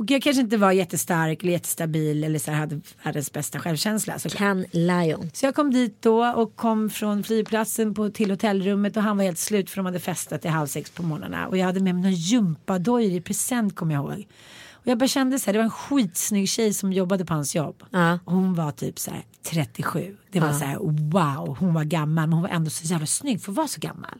[0.00, 4.18] Och jag kanske inte var jättestark eller jättestabil eller så här hade världens bästa självkänsla.
[4.18, 4.38] såklart.
[4.38, 5.30] Can Lion.
[5.32, 9.24] Så jag kom dit då och kom från flygplatsen på, till hotellrummet och han var
[9.24, 11.46] helt slut för de hade festat till halv sex på morgnarna.
[11.46, 14.26] Och jag hade med mig några gympadojor i present kommer jag ihåg.
[14.72, 17.56] Och jag bara kände så här, det var en skitsnygg tjej som jobbade på hans
[17.56, 17.82] jobb.
[18.24, 20.16] Och hon var typ så här 37.
[20.30, 20.78] Det var så här
[21.10, 23.80] wow, hon var gammal men hon var ändå så jävla snygg för att vara så
[23.80, 24.18] gammal.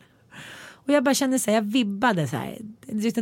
[0.90, 2.58] Och jag bara kände så här, jag vibbade så här.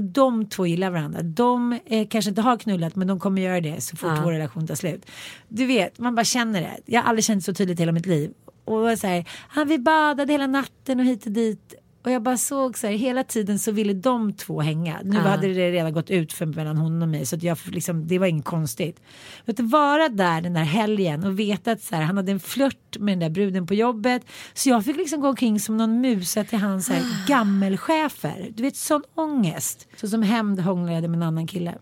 [0.01, 1.23] De två gillar varandra.
[1.23, 4.67] De eh, kanske inte har knullat men de kommer göra det så fort vår relation
[4.67, 5.07] tar slut.
[5.49, 6.81] Du vet, man bara känner det.
[6.87, 8.33] Jag har aldrig känt så tydligt i hela mitt liv.
[8.65, 11.75] Och så här, han vi badade hela natten och hit och dit.
[12.09, 15.01] Och jag bara såg så här, hela tiden så ville de två hänga.
[15.05, 18.19] Nu hade det redan gått ut för mellan honom och mig så jag liksom, det
[18.19, 19.01] var inget konstigt.
[19.45, 22.41] Men att vara där den där helgen och veta att så här, han hade en
[22.41, 24.23] flört med den där bruden på jobbet.
[24.55, 28.49] Så jag fick liksom gå omkring som någon musa till hans här, gammelchefer.
[28.55, 29.89] Du vet sån ångest.
[29.97, 31.75] Så som hämnd hånglade jag med en annan kille.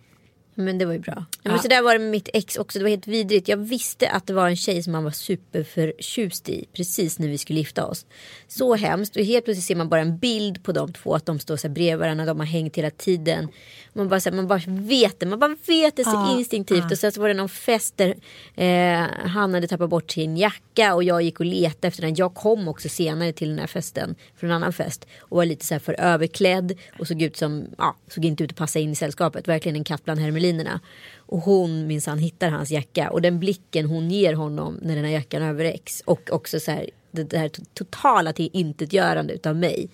[0.59, 1.24] Men det var ju bra.
[1.42, 1.50] Ja.
[1.50, 2.78] Men så där var det med mitt ex också.
[2.78, 3.48] Det var helt vidrigt.
[3.48, 6.64] Jag visste att det var en tjej som man var superförtjust i.
[6.72, 8.07] Precis när vi skulle gifta oss.
[8.48, 9.16] Så hemskt.
[9.16, 11.14] Och helt plötsligt ser man bara en bild på de två.
[11.14, 12.24] Att de står så här bredvid varandra.
[12.24, 13.48] De har hängt hela tiden.
[13.92, 15.26] Man bara, så här, man bara vet det.
[15.26, 16.92] Man bara vet det så Ja, instinktivt.
[16.92, 18.14] Och sen så var det någon fest där
[18.54, 20.94] eh, han hade tappat bort sin jacka.
[20.94, 22.14] Och jag gick och letade efter den.
[22.14, 24.14] Jag kom också senare till den här festen.
[24.36, 25.07] Från en annan fest.
[25.20, 26.78] Och var lite så här för överklädd.
[26.98, 29.48] Och såg ut som, ja, såg inte ut att passa in i sällskapet.
[29.48, 30.80] Verkligen en katt bland hermelinerna.
[31.16, 33.11] Och hon minsann hittar hans jacka.
[33.11, 36.03] Och den blicken hon ger honom när den här jackan överräcks.
[36.07, 39.88] Och också så här, det, det här to- totala till intetgörande utav mig.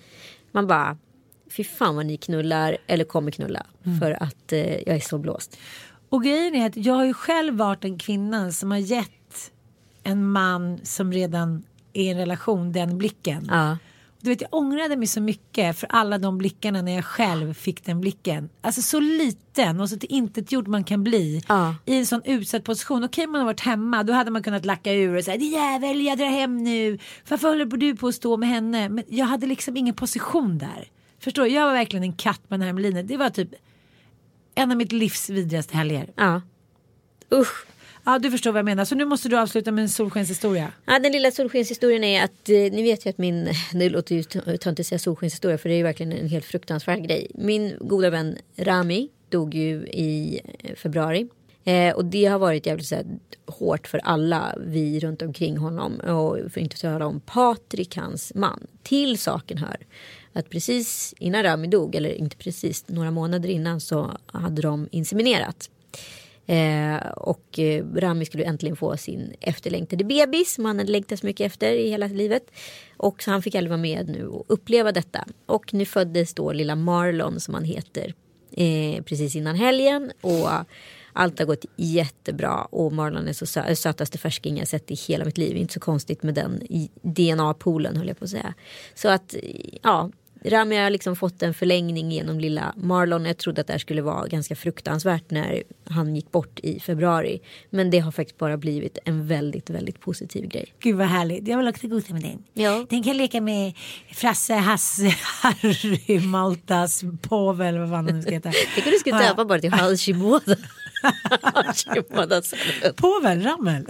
[0.51, 0.97] Man bara,
[1.49, 3.65] fy fan vad ni knullar eller kommer knulla.
[3.99, 5.57] För att eh, jag är så blåst.
[6.09, 9.51] Och grejen är att jag har ju själv varit en kvinna som har gett
[10.03, 13.47] en man som redan är i en relation den blicken.
[13.51, 13.77] Ja.
[14.23, 17.85] Du vet, jag ångrade mig så mycket för alla de blickarna när jag själv fick
[17.85, 18.49] den blicken.
[18.61, 21.75] Alltså så liten och så till intet gjord man kan bli Ja.
[21.85, 23.03] i en sån utsatt position.
[23.03, 26.01] Okej, man har varit hemma, då hade man kunnat lacka ur och säga din jävel,
[26.01, 26.99] jag drar hem nu.
[27.29, 28.89] Varför håller du på att stå med henne?
[28.89, 30.87] Men jag hade liksom ingen position där.
[31.19, 31.49] Förstår du?
[31.49, 33.07] Jag var verkligen en katt med den här melinen.
[33.07, 33.49] Det var typ
[34.55, 36.09] en av mitt livs vidrigaste helger.
[36.15, 36.41] Ja.
[37.33, 37.65] Usch.
[38.05, 38.85] Ja, du förstår vad jag menar.
[38.85, 40.71] Så nu måste du avsluta med en solskenshistoria.
[40.85, 44.23] Ja, den lilla solskenshistorien är att eh, ni vet ju att min, det låter ju
[44.23, 47.31] töntigt att säga solskenshistoria för det är ju verkligen en helt fruktansvärd grej.
[47.35, 51.27] Min goda vän Rami dog ju i eh, februari.
[51.63, 53.05] Eh, och det har varit jävligt så här,
[53.45, 55.99] hårt för alla vi runt omkring honom.
[55.99, 58.67] Och för att inte tala om Patrik, hans man.
[58.83, 59.77] Till saken hör
[60.33, 65.69] att precis innan Rami dog, eller inte precis, några månader innan så hade de inseminerat.
[66.45, 71.25] Eh, och eh, Rami skulle äntligen få sin efterlängtade bebis som han hade längtat så
[71.25, 72.51] mycket efter i hela livet.
[72.97, 75.25] Och så han fick aldrig vara med nu och uppleva detta.
[75.45, 78.13] Och nu föddes då lilla Marlon som han heter
[78.51, 80.11] eh, precis innan helgen.
[80.21, 80.49] Och
[81.13, 85.25] allt har gått jättebra och Marlon är så sö- sötaste färsking jag sett i hela
[85.25, 85.57] mitt liv.
[85.57, 86.61] Inte så konstigt med den
[87.01, 88.53] DNA-poolen höll jag på att säga.
[88.95, 89.35] Så att
[89.81, 90.09] ja,
[90.45, 93.25] Rami har liksom fått en förlängning genom lilla Marlon.
[93.25, 97.41] Jag trodde att det här skulle vara ganska fruktansvärt när han gick bort i februari.
[97.69, 100.73] Men det har faktiskt bara blivit en väldigt, väldigt positiv grej.
[100.79, 101.47] Gud vad härligt.
[101.47, 102.43] Jag vill också gosa med den.
[102.53, 102.85] Ja.
[102.89, 103.73] Den kan leka med
[104.13, 108.49] Frasse, Hasse, Harry, Maltas, Povel, vad fan han nu ska heta.
[108.75, 110.55] Det kan du skulle döpa bara till Hashimoda.
[111.41, 112.41] Hashimoda.
[112.95, 113.85] Povel, Rammel.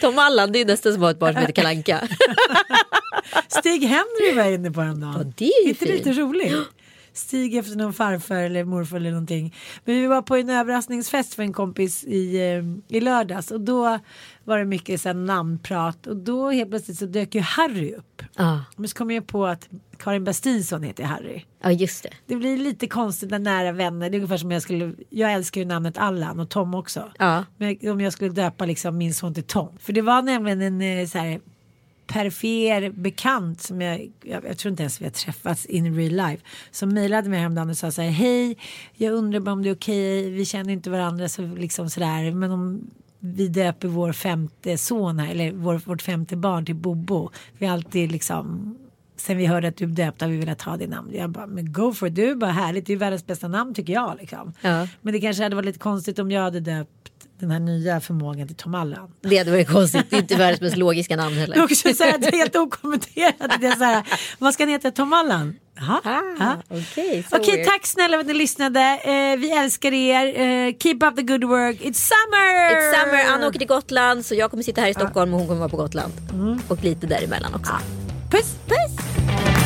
[0.00, 2.08] Tom Allan, det är nästan som att ha ett barn som heter Kalle Anka.
[3.48, 5.14] Stig-Henry var inne på den dagen.
[5.18, 6.54] Ja, det är ju inte lite roligt?
[7.16, 9.54] Stig efter någon farfar eller morfar eller någonting.
[9.84, 13.98] Men vi var på en överraskningsfest för en kompis i, eh, i lördags och då
[14.44, 18.22] var det mycket så namnprat och då helt plötsligt så dök ju Harry upp.
[18.36, 21.44] Ja, Men så kom jag på att Karin Bastinsson heter Harry.
[21.62, 22.10] ja just det.
[22.26, 24.10] Det blir lite konstigt när nära vänner.
[24.10, 24.92] Det är ungefär som jag skulle.
[25.10, 27.12] Jag älskar ju namnet Allan och Tom också.
[27.18, 27.44] Ja.
[27.56, 29.78] Men om jag skulle döpa liksom min son till Tom.
[29.78, 31.40] För det var nämligen en eh, så här
[32.06, 36.44] perifer bekant som jag, jag, jag tror inte ens vi har träffats in real life.
[36.70, 38.10] Som mejlade mig häromdagen och sa så här.
[38.10, 38.56] Hej,
[38.94, 40.30] jag undrar bara om det är okej.
[40.30, 42.30] Vi känner inte varandra så liksom sådär.
[42.30, 47.30] Men om vi döper vår femte son här, eller vår, vårt femte barn till Bobo.
[47.58, 48.76] Vi har alltid liksom
[49.18, 51.10] Sen vi hörde att du döpte har vi velat ha det namn.
[51.14, 52.14] Jag bara, men go for it.
[52.14, 52.86] Du är bara härligt.
[52.86, 54.16] Det är världens bästa namn tycker jag.
[54.20, 54.52] Liksom.
[54.60, 54.88] Ja.
[55.00, 58.46] Men det kanske hade varit lite konstigt om jag hade döpt den här nya förmågan
[58.46, 59.10] till Tom Allan.
[59.20, 60.10] Det hade varit konstigt.
[60.10, 61.62] Det är inte världens mest logiska namn heller.
[61.64, 63.60] också så här, det är helt okommenterat.
[63.60, 64.02] Det är så här,
[64.38, 64.90] vad ska han heta?
[64.90, 65.56] Tom Allan?
[65.80, 66.54] Ah.
[66.68, 67.66] Okej, Okej, weird.
[67.66, 68.80] tack snälla för att ni lyssnade.
[68.80, 70.26] Eh, vi älskar er.
[70.26, 71.80] Eh, keep up the good work.
[71.80, 72.70] It's summer!
[72.74, 75.48] It's summer, Anna åker till Gotland så jag kommer sitta här i Stockholm och hon
[75.48, 76.12] kommer vara på Gotland.
[76.68, 77.72] Och lite däremellan också.
[78.30, 79.65] Puss, puss!